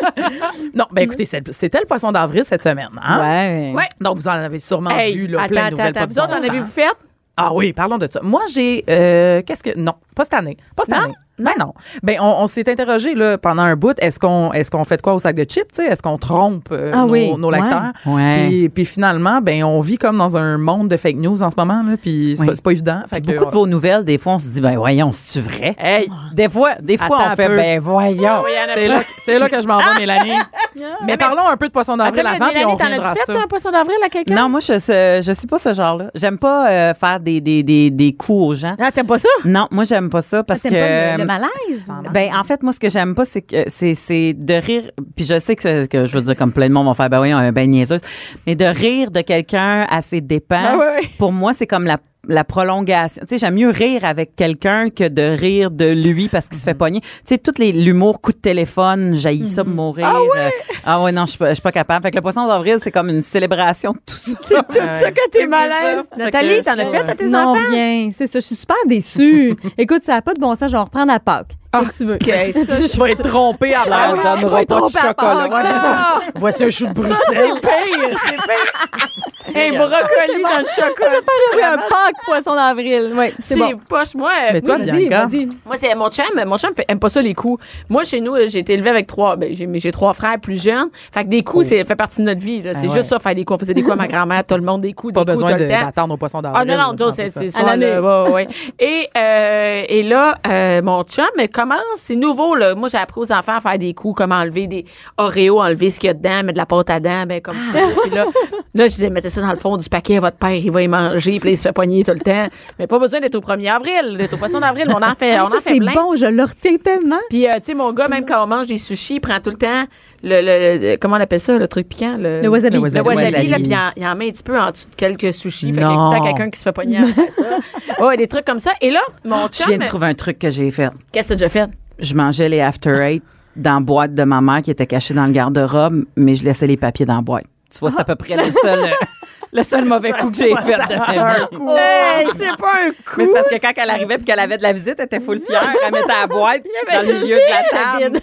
[0.75, 2.89] Non, ben écoutez, c'est- c'était le poisson d'avril cette semaine.
[3.03, 3.21] Hein?
[3.21, 3.73] Ouais.
[3.75, 3.89] Ouais.
[4.01, 5.87] Donc, vous en avez sûrement Hey, vu là, attends, plein de nouvelles.
[5.99, 6.07] attends.
[6.09, 6.91] Vous autres, en avez-vous fait?
[7.37, 8.21] Ah oui, parlons de ça.
[8.23, 8.83] Moi, j'ai.
[8.89, 9.79] euh, Qu'est-ce que.
[9.79, 10.57] Non, pas cette année.
[10.75, 11.03] Pas cette Non?
[11.05, 11.15] année.
[11.39, 11.75] Ben non.
[12.03, 13.95] Ben on, on s'est interrogé là pendant un bout.
[13.99, 15.87] Est-ce qu'on est-ce qu'on fait de quoi au sac de chips tu sais?
[15.87, 17.93] Est-ce qu'on trompe euh, Ah nos, oui, lecteurs?
[18.07, 18.47] Ouais.
[18.49, 21.57] Puis, puis finalement, ben on vit comme dans un monde de fake news en ce
[21.57, 21.97] moment là.
[22.01, 22.47] Puis c'est Oui.
[22.49, 23.03] pas, c'est pas évident.
[23.09, 25.75] Fait que, Beaucoup de vos nouvelles, des fois, on se dit, ben voyons, c'est-tu vrai?
[25.79, 28.43] Hey, Des fois, des fois, Attends on fait, ben voyons.
[28.75, 30.33] c'est là, c'est là que je m'en vais, Mélanie.
[31.07, 33.21] Mais parlons un peu de poisson d'avril Attends, avant, puis on Mélanie, t'en reviendra as-tu
[33.27, 33.33] ça.
[33.35, 34.35] fait un poisson d'avril à quelqu'un?
[34.35, 36.11] Non, moi, je, je, je suis pas ce genre-là.
[36.15, 38.75] J'aime pas euh, faire des, des, des, des coups aux gens.
[38.79, 39.29] Ah, t'aimes pas ça?
[39.45, 41.26] Non, moi, j'aime pas ça parce C'est que.
[41.27, 41.85] Malaise.
[42.13, 44.91] Ben, en fait, moi, ce que j'aime pas, c'est que c'est, c'est de rire.
[45.15, 47.11] Puis je sais que, c'est- que je veux dire, comme plein de monde vont faire,
[47.11, 48.01] ben oui, on est ben niaiseuse.
[48.47, 51.99] Mais de rire de quelqu'un à ses dépens, Ah pour moi, c'est comme la,
[52.29, 53.23] la prolongation.
[53.23, 56.65] Tu sais, j'aime mieux rire avec quelqu'un que de rire de lui parce qu'il se
[56.65, 56.79] fait Mm-hmm.
[56.79, 57.01] pogner.
[57.01, 60.07] Tu sais, tout les, l'humour, coup de téléphone, jaillit ça de mourir.
[60.13, 60.53] Ah ouais?
[60.85, 62.03] ah ouais, non, je suis pas, je suis pas capable.
[62.03, 64.33] Fait que le poisson d'avril, c'est comme une célébration de tout ça.
[64.49, 66.05] C'est tout ça que t'es malaise.
[66.17, 67.61] Nathalie, que t'en as fait à tes non, enfants?
[67.71, 68.11] rien.
[68.13, 68.39] C'est ça.
[68.41, 69.55] Je suis super déçue.
[69.79, 70.71] Écoute, ça n'a pas de bon sens.
[70.71, 71.53] Je vais reprendre à Pâques.
[71.85, 72.19] Que tu veux?
[72.21, 74.19] je vais être trompée à Ah, l'heure.
[74.37, 75.49] on donnera pas de chocolat.
[75.49, 76.21] Ouais, ça.
[76.37, 77.17] Voici un chou de Bruxelles.
[77.29, 79.09] C'est pire, c'est pire.
[79.55, 81.21] Un brocoli dans le chocolat.
[81.55, 83.13] Oui, un Pâques poisson d'avril.
[83.15, 83.73] Oui, c'est bon.
[83.89, 84.31] poche, moi.
[84.53, 85.29] Mais toi, Oui, Bianca.
[85.65, 86.25] Moi, c'est mon chum.
[86.47, 87.63] Mon chum aime pas ça, les coups.
[87.89, 90.63] Moi, chez nous, j'ai été élevée avec trois, ben, j'ai, mais j'ai trois frères plus
[90.63, 90.89] jeunes.
[91.13, 92.73] Fait que des coups, c'est, fait partie de notre vie, là.
[92.75, 93.57] C'est Ah juste ça, faire des coups.
[93.57, 95.45] On faisait des coups à ma grand-mère, tout le monde, des coups, Pas des coups
[95.47, 96.63] besoin d'attendre au poisson d'avril.
[96.69, 97.41] Ah non, non, c'est, ça.
[97.41, 97.61] c'est ça.
[97.61, 97.87] À l'année.
[97.87, 98.49] là, ouais, ouais.
[98.81, 101.25] Et, euh, et là, euh, mon chum
[101.67, 102.75] commence, c'est nouveau, là.
[102.75, 104.85] Moi, j'ai appris aux enfants à faire des coups, comment enlever des
[105.17, 107.57] Oreos, enlever ce qu'il y a dedans, mettre de la pâte à dents, ben, comme
[107.73, 107.81] ça.
[108.03, 108.27] Puis là,
[108.75, 110.89] là, je disais, mettez ça dans le fond du paquet votre père, il va y
[110.89, 112.49] manger, puis il se fait poigner tout le temps.
[112.79, 115.49] Mais pas besoin d'être au 1er avril, d'être au poisson d'avril, on en fait, on
[115.49, 116.15] Ça, en fait c'est bon.
[116.17, 117.21] Je le retiens tellement.
[117.29, 119.51] Puis, euh, tu sais, mon gars, même quand on mange des sushis, il prend tout
[119.51, 119.85] le temps
[120.23, 122.17] le, le- le- comment on appelle ça, le truc piquant?
[122.19, 122.75] Le, Le wasabi.
[122.77, 123.49] Le Le wasabi, wasabi.
[123.49, 125.67] là, puis il en, en met un petit peu en dessous de quelques sushis.
[125.73, 126.11] Fait qu'il y a Non.
[126.13, 128.03] le temps quelqu'un qui se fait faire ça.
[128.05, 128.73] Ouais, des trucs comme ça.
[128.81, 130.91] Et là, mon Je chum, viens de trouver un truc que j'ai fait.
[131.13, 131.71] qu'est-ce que t'as déjà fait?
[131.99, 133.23] Je mangeais les After Eight
[133.57, 136.67] dans la boîte de ma mère qui était cachée dans le garde-robe, mais je laissais
[136.67, 137.45] les papiers dans la boîte.
[137.73, 138.91] Tu vois, c'est à peu près le seul,
[139.53, 141.77] le seul mauvais coup que j'ai fait de ma vie.
[141.79, 143.17] Hey, c'est pas un coup!
[143.19, 145.21] Mais c'est parce que quand elle arrivait puis qu'elle avait de la visite, elle était
[145.21, 145.63] full fière.
[145.87, 146.63] Elle mettait la boîte
[146.93, 148.21] dans le milieu de la table.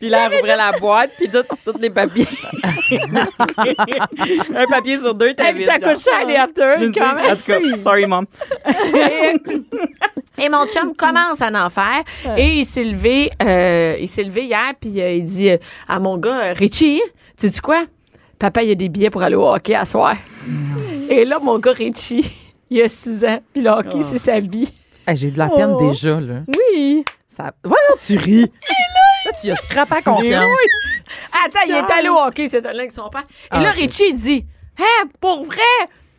[0.00, 2.26] Puis là, elle ouvrait la boîte, puis tout- tous les papiers.
[4.54, 7.32] un papier sur deux, t'as puis ça coûte cher, les after, quand même.
[7.32, 8.26] En tout cas, sorry, mom.
[8.94, 9.34] Et,
[10.44, 12.02] et mon chum commence à en faire.
[12.36, 15.56] Et il s'est levé, euh, il s'est levé hier, puis euh, il dit euh,
[15.88, 17.00] à mon gars, Richie,
[17.38, 17.84] tu dis quoi?
[18.38, 20.14] Papa, il y a des billets pour aller au hockey à soir.
[21.10, 22.30] Et là, mon gars Richie,
[22.70, 24.72] il a 6 ans, puis le hockey, c'est sa vie.
[25.06, 25.88] Hey, J'ai de la peine Oh.
[25.88, 26.40] déjà, là.
[26.46, 27.02] Oui.
[27.26, 27.52] Ça...
[27.64, 28.52] Voyons, tu ris.
[29.42, 30.58] Tu as scrapé à confiance.
[31.44, 33.22] Attends, il est allé au hockey, c'est un avec son père.
[33.22, 33.70] Et Ah, là.
[33.70, 34.46] Richie, il dit,
[34.78, 35.56] hein, pour vrai?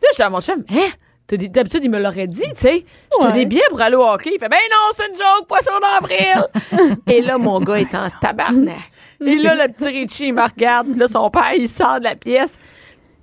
[0.02, 0.88] Là, je dis à mon chum, hein?
[1.28, 2.84] D'habitude, il me l'aurait dit, tu sais.
[3.20, 3.32] J'ai Ouais.
[3.32, 4.32] des billets pour aller au hockey.
[4.34, 6.98] Il fait, ben non, c'est une joke, poisson d'avril.
[7.06, 8.78] Et là, mon gars est en tabarnak.
[9.24, 10.96] Et là, le petit Richie, il me regarde.
[10.96, 12.58] Là, son père, il sort de la pièce.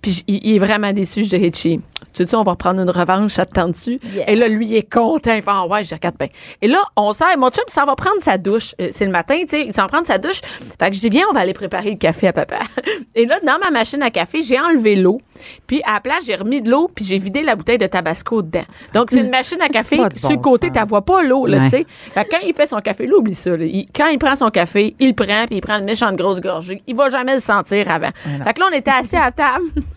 [0.08, 1.26] Puis il, il est vraiment déçu.
[1.26, 1.82] Je dis, Richie,
[2.14, 4.00] tu sais, on va reprendre une revanche, ça te tente-tu?
[4.26, 5.34] Et là, lui, il est content.
[5.34, 6.30] Il fait, ah ouais, je regarde bien.
[6.62, 7.28] Et là, on sort.
[7.38, 8.74] Mon chum, ça va prendre sa douche.
[8.80, 10.40] Euh, C'est le matin, tu sais, il s'en prendre sa douche.
[10.80, 12.60] Fait que je dis, viens, on va aller préparer le café à papa.
[13.16, 15.20] Et là, dans ma machine à café, j'ai enlevé l'eau.
[15.68, 18.42] Puis à la place, j'ai remis de l'eau, puis j'ai vidé la bouteille de tabasco
[18.42, 18.64] dedans.
[18.94, 19.98] Donc, c'est une machine à café.
[20.16, 21.64] Sur le bon côté, tu vois pas l'eau, là, Ouais.
[21.66, 21.86] tu sais.
[21.90, 23.58] Fait que quand il fait son café, là, oublie ça.
[23.58, 23.66] là.
[23.66, 26.40] Il- quand il prend son café, il le prend, puis il prend une méchante grosse
[26.40, 26.82] gorgée.
[26.88, 28.12] Il va jamais le sentir avant.
[28.44, 29.66] Fait que là, on était assis à table.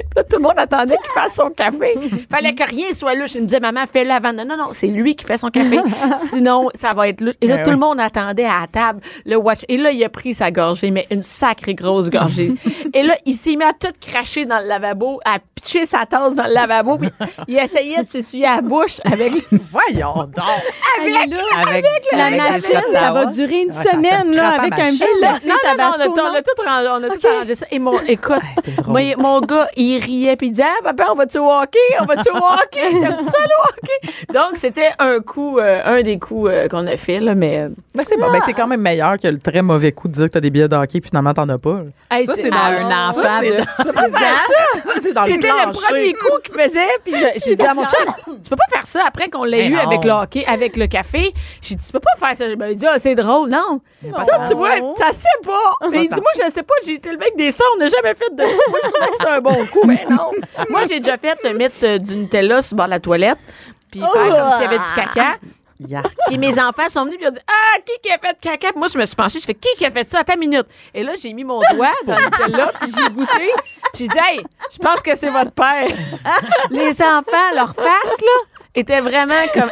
[0.16, 1.94] Là, tout le monde attendait qu'il fasse son café.
[2.30, 3.34] Fallait que rien soit louche.
[3.34, 4.32] Il me disait, maman, fais-le avant.
[4.32, 5.78] Non, non, non, c'est lui qui fait son café.
[6.30, 7.34] Sinon, ça va être louche.
[7.40, 9.60] Et là, Ben tout le monde attendait à la table le watch.
[9.68, 12.52] Et là, il a pris sa gorgée, mais une sacrée grosse gorgée.
[12.94, 16.34] Et là, il s'est mis à tout cracher dans le lavabo, à pitcher sa tasse
[16.34, 16.98] dans le lavabo.
[16.98, 17.10] Puis
[17.48, 19.32] il essayait de s'essuyer la bouche avec,
[19.70, 20.44] Voyons donc.
[21.00, 21.30] Avec,
[22.12, 25.28] la avec machine, ça va durer une Ouais, semaine, là, à avec un petit non,
[25.28, 26.14] café non, non, on a, on a non?
[26.14, 26.20] tout,
[26.66, 27.24] on a tout Ok.
[27.24, 27.66] arrangé ça.
[27.70, 28.38] Et mon, écoute,
[28.86, 31.78] moi, mon gars, il riait puis il disait, ah, papa, on va-tu au hockey?
[32.00, 32.90] On va-tu au hockey?
[33.00, 34.26] T'aimes-tu ça, le hockey?
[34.32, 37.68] Donc, c'était un coup, euh, un des coups euh, qu'on a fait, là, mais.
[37.94, 38.30] Mais c'est bon.
[38.30, 40.50] Ben, c'est quand même meilleur que le très mauvais coup de dire que t'as des
[40.50, 41.80] billets de hockey puis finalement t'en as pas.
[42.10, 43.64] hey, Ça, c'est dans ah, un enfant c'est- de-
[45.02, 47.14] c'est C'était le premier coup qu'il faisait, puis
[47.44, 50.04] j'ai dit à mon chum, tu peux pas faire ça après qu'on l'ait eu avec
[50.04, 51.32] le hockey, avec le café.
[51.62, 52.54] J'ai dit, tu peux pas faire ça.
[52.56, 53.80] Ben, il dit, ah, c'est drôle, non.
[54.24, 55.88] Ça, tu vois, ça se fait pas.
[55.90, 57.88] Mais il dit, moi, je sais pas, j'ai été le mec des sons, on n'a
[57.88, 58.42] jamais fait de.
[58.42, 60.30] Moi, je trouvais que c'était un bon coup, mais non.
[60.70, 63.38] Moi, j'ai déjà fait euh, mettre du Nutella sur le bord de la toilette,
[63.90, 65.38] puis faire comme s'il y avait du caca.
[66.30, 68.70] Et mes enfants sont venus et ont dit Ah, qui qui a fait caca?
[68.70, 70.20] Puis moi, je me suis penchée, je fais Qui qui a fait ça?
[70.20, 70.66] Attends une minute.
[70.94, 73.50] Et là, j'ai mis mon doigt dans le là, puis j'ai goûté.
[73.92, 75.88] Puis j'ai dit Hey, je pense que c'est votre père.
[76.70, 79.70] Les enfants, leur face, là, était vraiment comme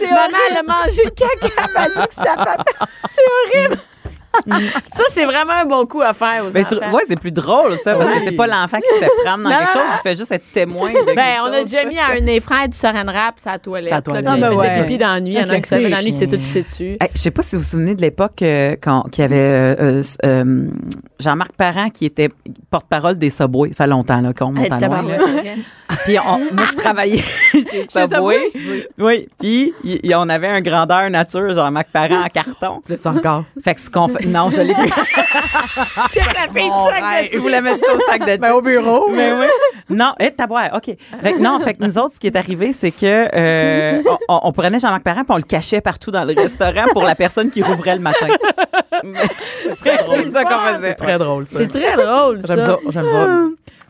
[0.00, 2.64] Maman, elle a mangé le caca, elle m'a dit que c'était papa.
[3.14, 3.76] C'est horrible.
[4.92, 6.92] ça, c'est vraiment un bon coup à faire aux Ben, enfants.
[6.92, 9.56] ouais, c'est plus drôle, ça, parce que c'est pas l'enfant qui se prendre dans Non.
[9.58, 12.10] quelque chose, il fait juste être témoin de Ben, quelque on a déjà mis à
[12.16, 13.88] un des frères du saran wrap sa toilette.
[13.90, 14.24] Sa Là, toilette.
[14.36, 14.80] il Ah, ben ouais.
[14.82, 16.12] pipi dans la nuit, il y en a un qui se fait dans la nuit
[16.12, 16.96] qui s'est tout pissé dessus.
[17.00, 19.36] Hey, je sais pas si vous vous souvenez de l'époque euh, quand qu'il y avait
[19.36, 20.64] euh, euh, euh,
[21.18, 22.28] Jean-Marc Parent qui était
[22.70, 23.70] porte-parole des Subway.
[23.70, 25.04] Ça fait longtemps là, qu'on monte à loin.
[26.04, 27.22] Puis on- moi je travaillais
[27.52, 28.50] chez Subway.
[28.98, 29.28] Oui.
[29.38, 32.80] Puis y- y- on avait un grandeur nature Jean-Marc Parent en carton.
[32.84, 33.44] Vous êtes encore?
[33.62, 34.88] Fait que ce qu'on fait, non, je l'ai plus.
[36.12, 38.40] Check la fille du sac de Je voulais mettre ça au sac de chips.
[38.40, 39.08] Ben, au bureau.
[39.10, 39.46] Mais oui.
[39.88, 40.84] Non, eh, taboire, OK.
[41.22, 44.40] Fait que non, fait que nous autres, ce qui est arrivé, c'est que euh, on,
[44.44, 47.50] on prenait Jean-Marc Parent puis on le cachait partout dans le restaurant pour la personne
[47.50, 48.28] qui rouvrait le matin.
[49.78, 50.88] c'est c'est ça qu'on faisait.
[50.90, 51.58] C'est très drôle, ça.
[51.58, 52.54] C'est très drôle, ça.
[52.56, 53.26] J'aime ça, j'aime ça.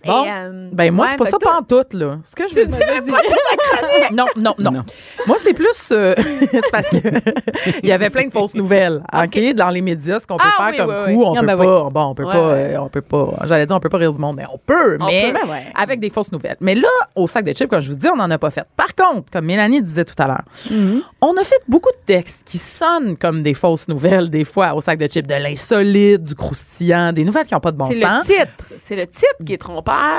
[0.07, 1.97] Bon, Et, euh, ben moi, ouais, c'est pas fait ça que toi- pas en tout,
[1.97, 2.19] là.
[2.25, 2.79] Ce que je veux dire...
[4.13, 4.85] non, non, non, Non.
[5.27, 5.69] Moi, c'est plus...
[5.93, 6.15] euh,
[6.51, 6.97] c'est parce que
[7.83, 10.71] il y avait plein de fausses nouvelles, OK, dans les médias, ce qu'on peut Ah
[10.71, 11.27] faire oui, comme oui, coup, oui.
[11.29, 11.91] on peut ben pas...
[11.91, 12.49] Bon, on peut Ouais, pas...
[12.49, 12.75] ouais.
[12.75, 13.29] euh, on peut pas...
[13.45, 15.51] J'allais dire, on peut pas rire du monde, mais on peut, On mais peut, ben
[15.51, 15.67] ouais.
[15.75, 16.57] avec des fausses nouvelles.
[16.61, 18.65] Mais là, au sac de chips, comme je vous dis, on n'en a pas fait.
[18.77, 21.03] Par contre, comme Mélanie disait tout à l'heure, Mm-hmm.
[21.23, 24.81] on a fait beaucoup de textes qui sonnent comme des fausses nouvelles, des fois, au
[24.81, 28.01] sac de chips, de l'insolite, du croustillant, des nouvelles qui n'ont pas de bon C'est
[28.01, 28.27] sens.
[28.29, 28.65] le titre.
[28.79, 29.59] C'est le titre qui est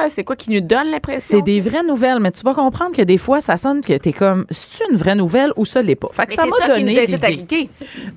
[0.09, 1.37] C'est quoi qui nous donne l'impression?
[1.37, 4.11] C'est des vraies nouvelles, mais tu vas comprendre que des fois, ça sonne que t'es
[4.13, 6.09] comme, c'est une vraie nouvelle ou ça l'est pas?
[6.11, 7.69] Fait que Mais ça c'est m'a donné l'idée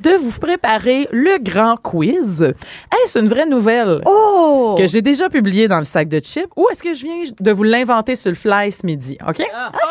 [0.03, 2.43] de vous préparer le grand quiz.
[2.43, 4.75] Est-ce une vraie nouvelle Oh!
[4.79, 7.51] que j'ai déjà publiée dans le sac de chips ou est-ce que je viens de
[7.53, 9.17] vous l'inventer sur le fly ce midi?
[9.29, 9.41] OK?
[9.41, 9.43] Et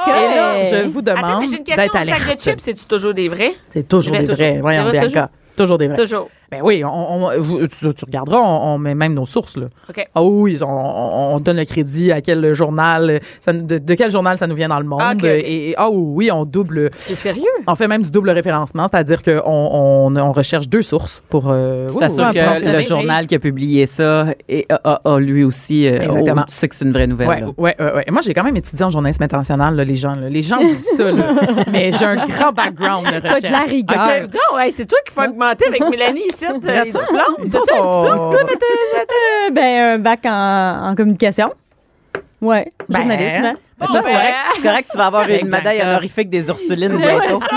[0.09, 1.83] là, je vous demande mais j'ai une question.
[1.83, 3.53] d'être Le sac de chips, c'est-tu toujours des vrais?
[3.69, 4.45] C'est toujours Vrai, des toujours.
[4.45, 4.59] vrais.
[4.61, 5.29] Voyons, C'est Bianca.
[5.57, 5.97] Toujours des vrais.
[5.97, 6.29] Toujours.
[6.51, 6.89] Ben oui, on,
[7.25, 9.67] on- vous- tu, tu regarderas, on, on met même nos sources, là.
[9.89, 10.07] OK.
[10.13, 14.11] Ah oui, on, on- on donne le crédit à quel journal, ça, de, de quel
[14.11, 15.01] journal ça nous vient dans le monde.
[15.01, 15.13] Ah.
[15.23, 17.43] Et, et- ah oui, on double, C'est sérieux?
[17.65, 21.49] on fait même du double référencement, c'est-à-dire qu'on on, on recherche deux sources pour.
[21.49, 22.83] Euh, Tu oui, t'assures oui, que oui, le oui.
[22.83, 25.87] journal qui a publié ça et a, a- a lui aussi.
[25.87, 26.41] euh, Exactement.
[26.43, 27.29] oh, tu sais que c'est une vraie nouvelle.
[27.29, 27.47] Ouais, là.
[27.57, 28.05] ouais, ouais, ouais.
[28.11, 30.13] Moi, j'ai quand même étudié en journalisme international, là, les gens.
[30.13, 30.29] là.
[30.29, 31.33] Les gens disent ça, là.
[31.71, 33.51] mais j'ai un grand background de T'as de recherche.
[33.51, 34.21] la rigueur.
[34.31, 36.45] Non, c'est toi qu'il faut avec Mélanie ici.
[36.49, 37.35] euh, Les diplômes.
[37.39, 38.57] Nous C'est autres, ça, un diplôme?
[39.47, 41.53] Euh, ben, un bac en, en communication.
[42.41, 43.57] Ouais, Ben, journalisme.
[43.83, 43.87] Hein.
[43.93, 47.41] Mais toi, c'est correct, c'est correct, tu vas avoir une médaille honorifique des Ursulines bientôt.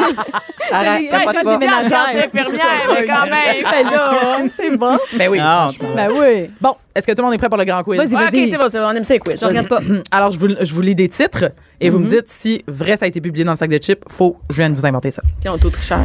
[0.73, 1.57] Arrête, je pas.
[1.59, 1.95] déménager.
[1.95, 3.87] Agence infirmière, mais quand même.
[3.93, 4.99] Là, c'est bon.
[5.17, 5.89] Ben oui, franchement.
[5.95, 6.51] Ben oui.
[6.61, 7.99] Bon, est-ce que tout le monde est prêt pour le grand quiz?
[7.99, 8.51] Vas-y, Ouais, OK, vas-y.
[8.51, 8.87] c'est bon, c'est bon.
[8.87, 9.39] On aime ça les quiz.
[9.41, 9.79] Je regarde pas.
[10.11, 13.05] Alors, je vous, je vous lis des titres et vous me dites si vrai ça
[13.05, 14.03] a été publié dans le sac de chips.
[14.09, 15.23] Faux, je viens de vous inventer ça.
[15.41, 16.05] Puis on est au tricheur.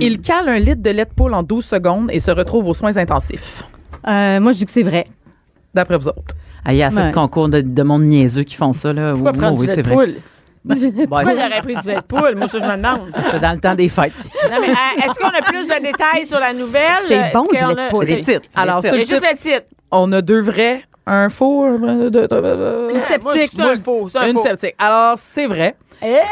[0.00, 2.74] Il cale un litre de lait de poule en 12 secondes et se retrouve aux
[2.74, 3.62] soins intensifs.
[4.08, 5.04] Euh, moi, je dis que c'est vrai.
[5.72, 6.34] D'après vous autres.
[6.64, 7.08] Ah, Il y a assez Ouais.
[7.10, 8.92] de concours de, de monde niaiseux qui font ça.
[8.92, 9.12] Là.
[9.12, 9.94] Pourquoi Oui, prendre oui, du lait c'est de vrai.
[10.06, 10.14] poule?
[10.66, 12.34] Ouais, Pourquoi j'aurais pris du lait de poule?
[12.36, 13.00] Moi, ça, je me demande.
[13.30, 14.12] c'est dans le temps des fêtes.
[14.50, 16.82] Non, mais euh, est-ce qu'on a plus de détails sur la nouvelle?
[17.06, 18.06] C'est bon, du lait de a- poule.
[18.08, 18.46] C'est des titres.
[18.48, 18.96] c'est Alors, titres.
[18.96, 19.66] juste le titre.
[19.90, 21.66] On a deux vrais, un faux.
[21.66, 22.10] Une
[23.06, 23.50] sceptique.
[23.54, 24.08] C'est un faux.
[24.08, 24.42] C'est un Une faux.
[24.42, 24.74] sceptique.
[24.78, 25.76] Alors, c'est vrai.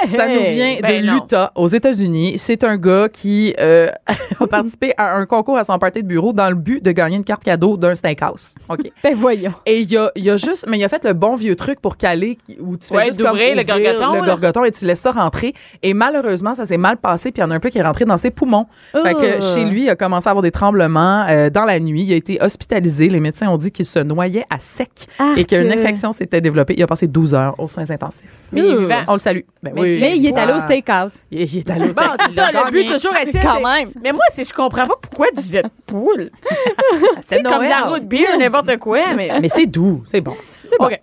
[0.06, 1.14] Ça nous vient Ben de non.
[1.14, 2.34] l'Utah, aux États-Unis.
[2.38, 3.88] C'est un gars qui euh,
[4.40, 7.16] a participé à un concours à son party de bureau dans le but de gagner
[7.16, 8.54] une carte cadeau d'un steakhouse.
[8.68, 8.80] OK.
[9.02, 9.52] Ben voyons.
[9.66, 11.96] Et il a, il a juste, mais il a fait le bon vieux truc pour
[11.96, 14.84] caler où tu fais Ouais, juste comme d'ouvrir le ouvrir gorgoton, le gorgoton et tu
[14.84, 15.54] laisses ça rentrer.
[15.82, 17.82] Et malheureusement, ça s'est mal passé puis il y en a un peu qui est
[17.82, 18.66] rentré dans ses poumons.
[18.92, 19.40] Fait que Oh.
[19.54, 22.02] chez lui, il a commencé à avoir des tremblements euh, dans la nuit.
[22.02, 23.08] Il a été hospitalisé.
[23.08, 25.38] Les médecins ont dit qu'il se noyait à sec Arc.
[25.38, 26.74] et qu'une infection s'était développée.
[26.76, 28.48] Il a passé 12 heures aux soins intensifs.
[28.52, 29.00] Mais il est vivant.
[29.08, 29.40] On le salue.
[29.62, 29.98] Ben Mais- oui.
[30.00, 31.22] Mais il est allé au steakhouse.
[31.30, 32.20] Il, il est allé au Bon, steak.
[32.28, 33.92] c'est ça, le but toujours est Quand même.
[34.02, 36.30] Mais moi, c'est je comprends pas pourquoi du lait de poule.
[37.28, 39.38] C'est comme de la route beer, n'importe quoi, mais.
[39.40, 40.34] Mais c'est doux, c'est bon.
[40.78, 40.86] bon.
[40.86, 41.00] OK.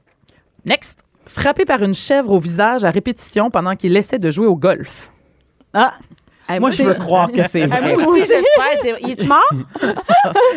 [0.66, 1.00] Next.
[1.26, 5.12] Frappé par une chèvre au visage à répétition pendant qu'il essaie de jouer au golf.
[5.74, 5.94] Ah.
[6.60, 7.94] Moi, je veux croire que c'est Ah, vrai.
[7.96, 8.44] moi aussi, j'espère.
[8.82, 9.50] c'est- Il est-tu mort?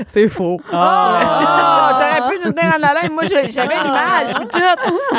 [0.07, 0.61] C'est faux.
[0.65, 3.13] Oh, t'aurais pu nous tenir en haleine.
[3.13, 4.35] Moi, j'avais l'image.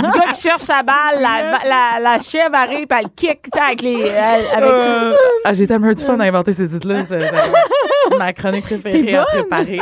[0.03, 3.49] Du gars qui cherche sa balle, la, la, la chèvre arrive, puis elle kick, tu
[3.53, 4.09] sais, avec les.
[4.09, 5.13] avec Euh,
[5.45, 7.03] ah, j'ai tellement eu du fun à inventer ces titres-là.
[8.17, 9.80] Ma chronique préférée à préparer.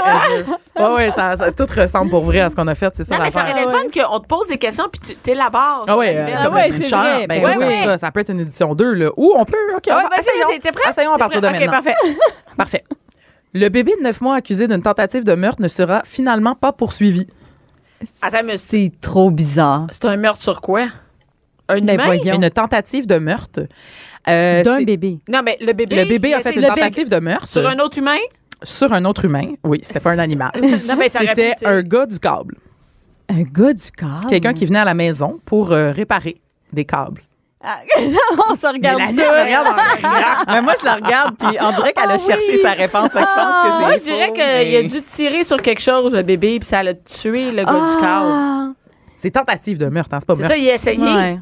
[0.79, 2.91] Ouais, ouais, ça, ça- tout ressemble pour vrai à ce qu'on a fait.
[2.95, 5.15] C'est ça Non, mais ça aurait été fun qu'on te pose des questions, puis tu
[5.15, 5.85] t'élabores.
[5.87, 7.01] Ah la euh, comme ouais, le c'est tricheur.
[7.01, 7.27] vrai.
[7.27, 9.09] Ben, Ouais, ça, ça peut être une édition 2, là.
[9.17, 10.47] Ou on peut, OK, on Ouais, va- vas-y, essayons.
[10.81, 10.89] Prêt?
[10.91, 11.59] Essayons à T'es partir de prêt?
[11.65, 11.79] maintenant.
[11.79, 11.95] OK, parfait.
[12.57, 12.83] Parfait.
[13.53, 17.27] Le bébé de 9 mois accusé d'une tentative de meurtre ne sera finalement pas poursuivi.
[18.21, 19.87] Attends, mais c'est trop bizarre.
[19.91, 20.85] c'est un meurtre sur quoi?
[21.69, 22.05] Un Ben humain?
[22.05, 22.35] voyons.
[22.35, 23.61] Une tentative de meurtre.
[24.27, 25.19] Euh, D'un bébé.
[25.29, 25.95] Non, mais le bébé.
[26.03, 28.17] Le bébé a fait une tentative de meurtre Sur un autre humain?
[28.63, 29.53] sur un autre humain.
[29.63, 30.51] Oui, c'était pas un animal.
[30.87, 32.57] Non, mais C'était un gars du câble.
[33.27, 34.27] Un gars du corps.
[34.29, 36.39] Quelqu'un qui venait à la maison pour euh, réparer
[36.71, 37.21] des câbles.
[38.49, 39.21] on se regarde deux.
[39.23, 40.51] me regarde en.
[40.53, 42.59] Mais moi, je la regarde, puis on dirait qu'elle a Ah cherché oui.
[42.63, 43.11] sa réponse.
[43.11, 45.61] Fait que je pense que c'est Moi, je dirais qu'il mais- a dû tirer sur
[45.61, 48.03] quelque chose, le bébé, puis ça l'a tué, le gars du corps.
[48.03, 48.67] Ah.
[49.17, 50.55] C'est tentative de meurtre, hein, c'est pas C'est meurtre.
[50.55, 50.97] ça, il a essayé.
[50.99, 51.37] Ouais.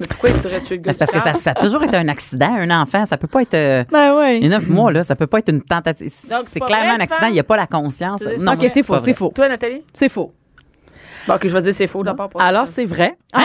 [0.00, 1.40] Mais pourquoi il voudrait tuer le gars Mais C'est parce du que ça, corps?
[1.40, 3.06] ça a toujours été un accident, un enfant.
[3.06, 3.54] Ça peut pas être.
[3.54, 4.38] euh, Ben ouais.
[4.38, 6.06] Il y a neuf mois, là, ça peut pas être une tentative.
[6.28, 8.20] Donc, c'est C'est pas clairement vrai, un accident, il n'y a pas la conscience.
[8.24, 9.30] C'est- Non, ok, c'est faux, c'est faux.
[9.32, 9.84] Toi, Nathalie?
[9.92, 10.32] C'est faux.
[11.28, 12.28] Bon, que je vais dire c'est faux d'abord.
[12.30, 13.16] pour Alors, c'est vrai.
[13.32, 13.40] Ah!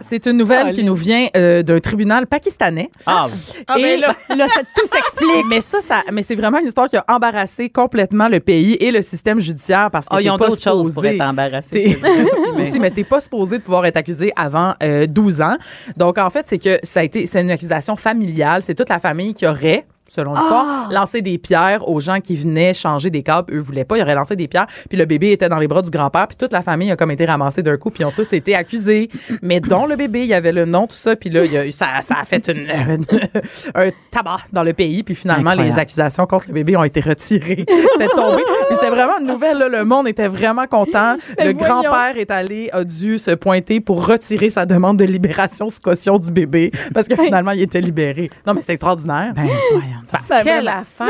[0.00, 2.90] C'est une nouvelle qui nous vient euh, d'un tribunal pakistanais.
[3.06, 3.26] Ah,
[3.66, 5.46] Ah, Et- ben là, Là, ça, tout s'explique.
[5.48, 8.90] Mais ça, ça mais c'est vraiment une histoire qui a embarrassé complètement le pays et
[8.90, 11.20] le système judiciaire parce que ah, ils t'es ont pas d'autres choses pour supposé- être
[11.22, 11.70] embarrassés.
[11.70, 15.40] T'es- aussi, mais- Aussi, mais t'es pas supposé de pouvoir être accusé avant euh, 12
[15.40, 15.56] ans.
[15.96, 18.62] Donc, en fait, c'est que ça a été, c'est une accusation familiale.
[18.62, 22.74] C'est toute la famille qui aurait, selon l'histoire, lancé des pierres aux gens qui venaient
[22.74, 23.54] changer des câbles.
[23.54, 24.66] Eux voulaient pas, ils auraient lancé des pierres.
[24.88, 26.26] Puis le bébé était dans les bras du grand-père.
[26.26, 27.90] Puis toute la famille a comme été ramassée d'un coup.
[27.90, 29.10] Puis ils ont tous été accusés.
[29.42, 31.14] Mais dont le bébé, il y avait le nom, tout ça.
[31.14, 32.66] Puis là, il a ça, ça a fait une,
[33.74, 35.02] un tabac dans le pays.
[35.02, 35.74] Puis finalement, Incroyable.
[35.76, 37.64] les accusations contre le bébé ont été retirées.
[37.92, 38.42] C'était tombé.
[38.68, 39.58] Puis c'était vraiment une nouvelle.
[39.58, 39.68] là.
[39.68, 41.16] Le monde était vraiment content.
[41.38, 45.80] Le grand-père est allé, a dû se pointer pour retirer sa demande de libération sous
[45.80, 48.30] caution du bébé parce que finalement, il était libéré.
[48.46, 49.32] Non, mais c'est extraordinaire.
[49.34, 49.97] Ben, voyons.
[50.42, 51.06] Quelle affaire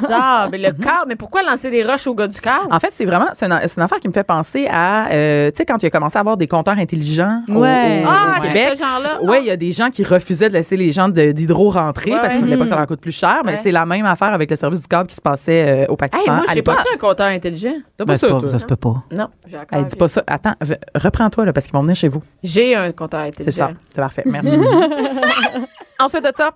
[0.00, 0.48] bizarre.
[0.52, 2.66] Mais le corps, mais pourquoi lancer des roches au gars du corps?
[2.70, 5.50] En fait, c'est vraiment c'est une, c'est une affaire qui me fait penser à euh,
[5.50, 8.02] tu sais quand il a commencé à avoir des compteurs intelligents au- Ouais.
[8.04, 8.70] au, Ah, au c'est Québec.
[8.74, 9.18] ce genre-là?
[9.22, 12.16] Oui, il y a des gens qui refusaient de laisser les gens d'hydro rentrer Ouais,
[12.18, 12.44] parce qu'ils ouais.
[12.46, 13.40] voulaient pas que ça leur coûte plus cher.
[13.44, 13.60] Mais Ouais.
[13.62, 15.96] c'est la même affaire avec le service du câble qui se passait euh, au Hey,
[15.96, 17.74] Pakistan moi, à j'ai pas ça un compteur intelligent.
[17.96, 18.50] T'as Ben, pas ça, c'est toi?
[18.50, 19.02] ça se peut pas.
[19.12, 19.66] Non, j'ai encore.
[19.78, 20.22] Elle dit pas ça.
[20.26, 20.54] Attends,
[20.94, 22.22] reprends-toi là parce qu'ils vont venir chez vous.
[22.42, 23.66] J'ai un compteur C'est intelligent.
[23.68, 23.70] ça.
[23.92, 24.22] C'est parfait.
[24.26, 24.50] Merci.
[26.00, 26.50] Ensuite de ça,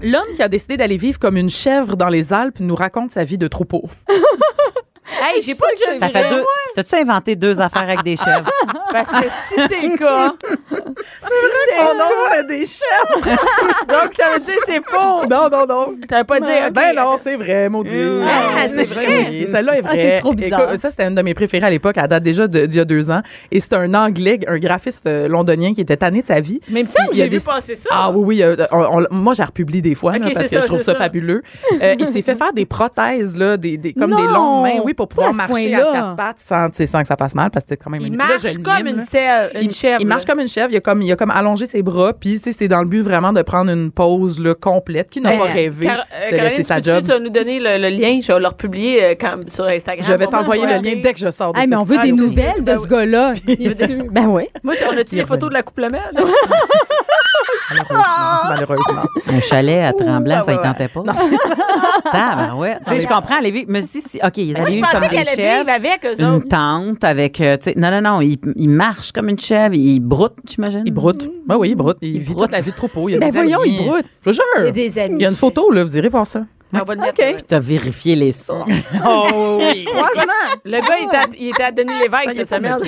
[0.00, 3.24] l'homme qui a décidé d'aller vivre comme une chèvre dans les Alpes nous raconte sa
[3.24, 3.84] vie de troupeau.
[5.18, 6.44] Hey, j'ai pas déjà Ça fait deux.
[6.74, 8.50] T'as-tu inventé deux affaires avec des chèvres?
[8.92, 10.34] Parce que si c'est le cas,
[10.70, 11.26] si
[11.76, 13.36] c'est Oh non, c'était des chèvres!
[13.88, 15.26] donc ça veut dire que c'est faux.
[15.28, 15.94] Non, non, non.
[16.08, 16.46] T'avais pas dit.
[16.46, 16.72] ok.
[16.72, 17.90] Ben non, c'est vrai, maudit.
[18.24, 19.06] Ah, c'est vrai.
[19.30, 20.02] Oui, Celle-là est Ah, vraie.
[20.14, 20.62] c'est trop bizarre.
[20.68, 21.96] Écoute, ça, c'était une de mes préférées à l'époque.
[21.98, 23.22] Elle date déjà de- d'il y a deux ans.
[23.50, 26.60] Et c'est un Anglais, un graphiste euh, londonien qui était tanné de sa vie.
[26.68, 27.88] Mais il me semble que Il y a j'ai vu passer ça.
[27.90, 28.42] Ah oui, oui.
[28.42, 30.66] euh, on- on- moi, j'ai republie des fois Ok, là, parce c'est que ça, je
[30.66, 30.98] trouve c'est ça, ça.
[30.98, 31.42] fabuleux.
[31.82, 34.32] Euh, il s'est fait faire des prothèses, là, des, des- comme des Non!
[34.32, 35.92] longues mains, oui, pour pouvoir Pas à ce marcher à point-là?
[35.92, 38.00] quatre pattes sans, tu sais, sans que ça fasse mal, parce que c'était quand même
[38.00, 39.02] Il une marche je comme une, là.
[39.10, 39.96] selle, une Il, chèvre.
[40.00, 40.68] il marche comme une chèvre.
[40.70, 42.12] Il a comme, il a comme allongé ses bras.
[42.12, 45.10] Puis, c'est dans le but vraiment de prendre une pause là, complète.
[45.10, 47.02] Qui n'a Ben, pas rêvé Car- euh, de Caroline, laisser sa job?
[47.02, 48.18] Tu vas nous donner le, le lien.
[48.22, 50.06] Je vais le republier euh, quand- sur Instagram.
[50.06, 51.98] Je vais t'envoyer le lien dès que je sors de Hey, ce mais on veut
[51.98, 52.88] des c'est- nouvelles de ben ce oui.
[52.88, 53.32] gars-là.
[54.10, 54.44] Ben oui.
[54.62, 55.98] Moi, on a-tu les photos de l'accouplement?
[56.12, 56.22] là?
[57.70, 58.48] Malheureusement.
[58.48, 59.02] Malheureusement.
[59.28, 60.62] Un chalet à Tremblant, ça y ouais.
[60.62, 61.00] tentait pas.
[62.56, 62.78] ouais.
[62.86, 63.64] Tu sais, je comprends, Lévi.
[63.66, 65.68] Je me suis dit, si- OK, il pensais comme des chèvres.
[65.70, 66.48] avec eux Une autres.
[66.48, 67.40] tente avec.
[67.40, 68.20] euh, tu sais, non, non, non.
[68.20, 69.74] Il, il marche comme une chèvre.
[69.74, 70.82] Il broute, j'imagine.
[70.86, 71.28] Il broute.
[71.46, 71.98] Ben oui, il broute.
[72.02, 72.44] Il, vit broute.
[72.44, 73.08] toute la vie de troupeau.
[73.08, 73.76] Il a Ben des voyons, amis.
[73.80, 74.04] il broute.
[74.24, 74.72] Je vous Il y a jure.
[74.72, 75.16] des amis.
[75.18, 75.82] Il y a une photo, là.
[75.84, 76.42] Vous irez voir ça.
[76.72, 77.14] On va le mettre.
[77.22, 77.32] OK.
[77.32, 77.36] là.
[77.46, 78.68] T'as vérifié les sources.
[79.06, 79.86] Oh oui.
[80.64, 82.78] Le gars, il était à, il était à Denis Lévesque cette semaine.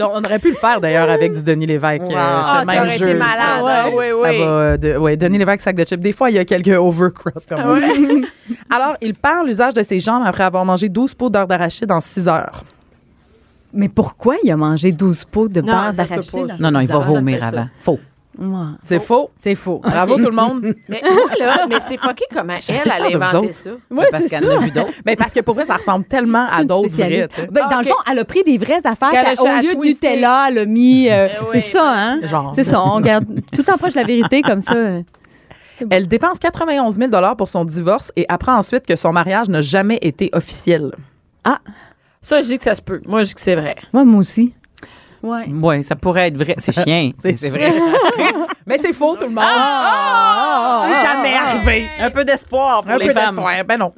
[0.00, 2.10] Donc, on aurait pu le faire d'ailleurs avec du Denis Lévesque, Wow.
[2.10, 3.08] euh, Ah, ce ça même aurait jeu.
[3.10, 3.36] été malade.
[3.38, 4.38] Ça, Ouais, ouais, ça ouais.
[4.38, 6.00] va, euh, de- ouais, Denis Lévesque, sac de chips.
[6.00, 8.24] Des fois, il y a quelques overcross comme on dit.
[8.70, 12.00] Alors, il perd l'usage de ses jambes après avoir mangé 12 pots d'heures d'arachide en
[12.00, 12.64] 6 heures.
[13.72, 16.56] Mais pourquoi il a mangé 12 pots de beurre ça d'arachide?
[16.58, 17.46] Non, non, il va Ça vomir ça.
[17.48, 17.66] avant.
[17.80, 18.00] Faux.
[18.38, 18.56] Ouais.
[18.84, 19.30] C'est faux.
[19.38, 19.80] C'est faux.
[19.82, 20.62] Bravo tout le monde.
[20.88, 22.90] Mais moi, là, mais c'est fucké comment elle, elle
[23.22, 23.70] a inventé ça.
[23.90, 24.92] Ouais, parce c'est qu'elle en a vu d'autres.
[25.04, 26.88] Ben, parce que pour vrai, ça ressemble tellement à d'autres vrais.
[26.88, 27.30] spécialiste.
[27.34, 27.46] tu sais.
[27.50, 29.10] Ben, dans le fond, elle a pris des vraies affaires.
[29.10, 30.08] Qu'elle a puis Au lieu de twister.
[30.10, 31.08] Nutella, elle a mis.
[31.10, 32.20] euh, Eh c'est ça, hein?
[32.22, 32.54] Genre.
[32.54, 32.82] C'est ça.
[32.82, 34.74] On garde tout le temps proche de la vérité comme ça.
[35.90, 39.98] Elle dépense 91 000 pour son divorce et apprend ensuite que son mariage n'a jamais
[40.02, 40.92] été officiel.
[42.22, 43.00] Ça, je dis que ça se peut.
[43.06, 43.76] Moi, je dis que c'est vrai.
[43.94, 44.52] Moi, moi aussi.
[45.22, 45.44] Ouais.
[45.48, 46.54] Oui, ça pourrait être vrai.
[46.58, 47.10] C'est chien.
[47.20, 47.72] C'est vrai.
[48.66, 49.44] Mais c'est faux, tout le monde.
[49.46, 51.88] Ah, c'est jamais arrivé.
[51.98, 53.36] Un peu d'espoir pour Un les peu femmes.
[53.36, 53.64] d'espoir.
[53.66, 53.92] Ben non.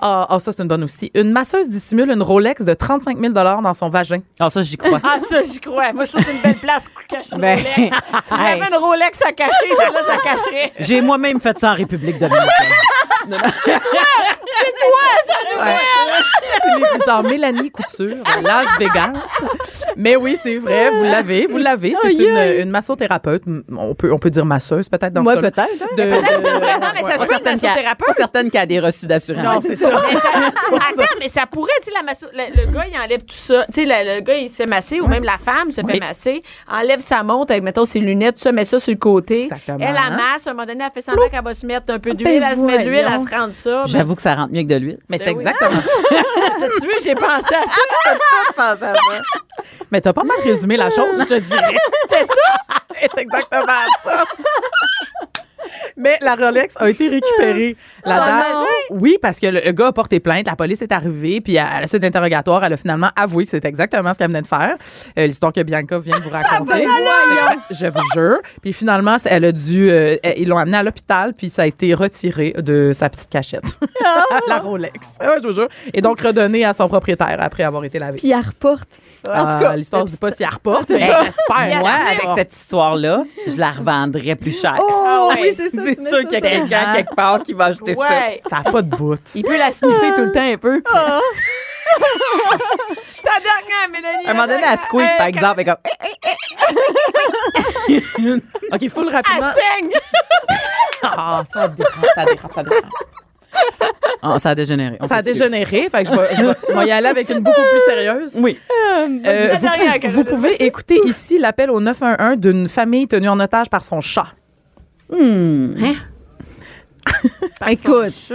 [0.00, 1.10] Ah, ah, ça, c'est une bonne aussi.
[1.14, 4.18] Une masseuse dissimule une Rolex de 35 000 dans son vagin.
[4.38, 5.00] Ah, ça, j'y crois.
[5.04, 5.92] Ah, ça, j'y crois.
[5.92, 7.96] Moi, je trouve que c'est une belle place pour cacher une Ben, Rolex.
[8.24, 10.72] Si j'avais une Rolex à cacher, celle-là, je la cacherais.
[10.78, 12.48] J'ai moi-même fait ça en République dominicaine.
[13.22, 13.30] C'est
[16.78, 19.12] les- c'est en Mélanie Couture, Las Vegas.
[19.96, 21.94] Mais oui, c'est vrai, vous l'avez, vous l'avez.
[22.02, 23.42] C'est une, une massothérapeute.
[23.76, 25.82] On peut, on peut dire masseuse, peut-être, dans Ouais, ce cas peut-être.
[25.82, 25.86] hein.
[25.96, 28.14] De, de- Non, mais ça se peut, une massothérapeute.
[28.16, 29.44] certaine qui a des reçus d'assurance.
[29.44, 29.88] Non, c'est ça.
[29.90, 30.28] Mais ça-
[31.02, 33.64] Attends, mais ça pourrait, tu sais, la masso- le, le gars, il enlève tout ça.
[33.72, 35.86] Tu sais, le, le gars, il se fait masser, ou même la femme se fait
[35.86, 36.00] Oui.
[36.00, 39.42] masser, enlève sa montre avec, mettons, ses lunettes, tout ça, met ça sur le côté.
[39.44, 39.78] Exactement.
[39.80, 41.98] Elle la masse, à un moment donné, elle fait semblant qu'elle va se mettre un
[41.98, 43.84] peu d'huile, Ben elle se met de l'huile, elle se rend ça.
[43.86, 44.98] J'avoue que ça rentre mieux que de l'huile.
[45.08, 45.42] Mais c'est Ben oui.
[45.42, 46.16] exactement ça.
[46.80, 48.94] Tué vu, j'ai pensé à ça.
[49.90, 51.76] Mais t'as pas mal résumé la chose, je te dirais.
[52.02, 52.78] C'était ça.
[53.00, 53.66] C'est exactement
[54.04, 54.24] ça.
[55.96, 57.76] Mais la Rolex a été récupérée.
[58.04, 58.64] La Oh dame.
[58.90, 61.66] Oui, parce que le, le gars a porté plainte, la police est arrivée, puis à,
[61.68, 64.46] à la suite d'interrogatoire, elle a finalement avoué que c'était exactement ce qu'elle venait de
[64.46, 64.76] faire.
[65.18, 66.84] Euh, L'histoire que Bianca vient de vous raconter.
[67.70, 68.38] Je vous jure.
[68.60, 71.66] Puis finalement, c'est- elle a dû, euh, ils l'ont amenée à l'hôpital, puis ça a
[71.66, 73.78] été retiré de sa petite cachette,
[74.48, 75.12] la Rolex.
[75.20, 75.68] Ouais, je vous jure.
[75.92, 78.18] Et donc redonné à son propriétaire après avoir été lavée.
[78.18, 78.88] Puis elle reporte.
[79.28, 80.88] en tout cas, l'histoire ne dit pas si elle reporte.
[80.88, 81.24] Ben, c'est.
[81.24, 81.80] J'espère.
[81.80, 84.76] Moi, avec cette histoire-là, je la revendrais plus cher.
[84.80, 85.40] Oh, ouais.
[85.42, 85.82] oui, c'est ça.
[85.84, 88.40] c'est sûr qu'il y a quelqu'un quelque part qui va acheter Ouais.
[88.48, 89.18] Ça pas de bout.
[89.34, 90.82] Il peut la sniffer tout le temps un peu.
[93.22, 94.26] Ta dernière, Mélanie.
[94.26, 95.76] À un moment donné, elle squeak, par exemple, et comme,
[98.72, 99.52] OK, full Elle rapidement.
[99.52, 99.90] saigne.
[101.04, 102.84] Ah, ça dérape, ça dérape, ça dérape.
[104.22, 104.96] Ah, ça a dégénéré.
[105.00, 107.28] On Ça a dégénéré, fait que je vais, je vais- je vais y aller avec
[107.28, 108.34] une beaucoup plus sérieuse.
[108.36, 108.56] Oui.
[108.70, 109.08] Euh,
[109.48, 110.24] La vous, dernière, vous Caroline.
[110.24, 114.28] pouvez écouter ici l'appel au 911 d'une famille tenue en otage par son chat.
[117.68, 118.32] Écoute.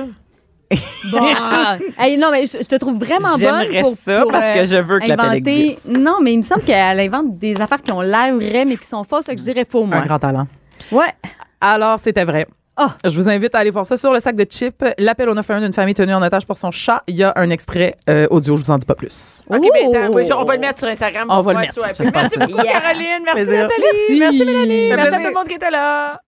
[1.11, 1.25] Bon.
[1.97, 4.65] Hey, non, mais je, je te trouve vraiment bonne J'aimerais pour, ça pour, parce que
[4.65, 5.65] je veux que l'appel inventer...
[5.65, 5.85] existe.
[5.87, 8.85] Non, mais il me semble qu'elle invente des affaires qui ont l'air vraies, mais qui
[8.85, 9.97] sont fausses, que je dirais faux, moi.
[9.97, 10.47] Un grand talent.
[10.91, 11.13] Ouais.
[11.61, 12.47] Alors, c'était vrai.
[12.79, 12.91] Ah.
[13.03, 14.83] Je vous invite à aller voir ça sur le sac de chips.
[14.99, 17.01] L'appel au 911 d'une famille tenue en otage pour son chat.
[17.07, 19.41] Il y a un extrait euh, audio, je vous en dis pas plus.
[19.49, 21.27] OK, ben, attends, oui, on va le mettre sur Instagram.
[21.27, 22.11] On pour va le voir mettre.
[22.13, 22.79] Merci beaucoup, Yeah.
[22.79, 23.23] Caroline.
[23.25, 23.63] Merci, Plaisir.
[23.63, 23.81] Nathalie.
[23.81, 24.19] Merci.
[24.19, 24.89] Merci, Mélanie.
[24.89, 26.21] Merci à tout le monde qui était là.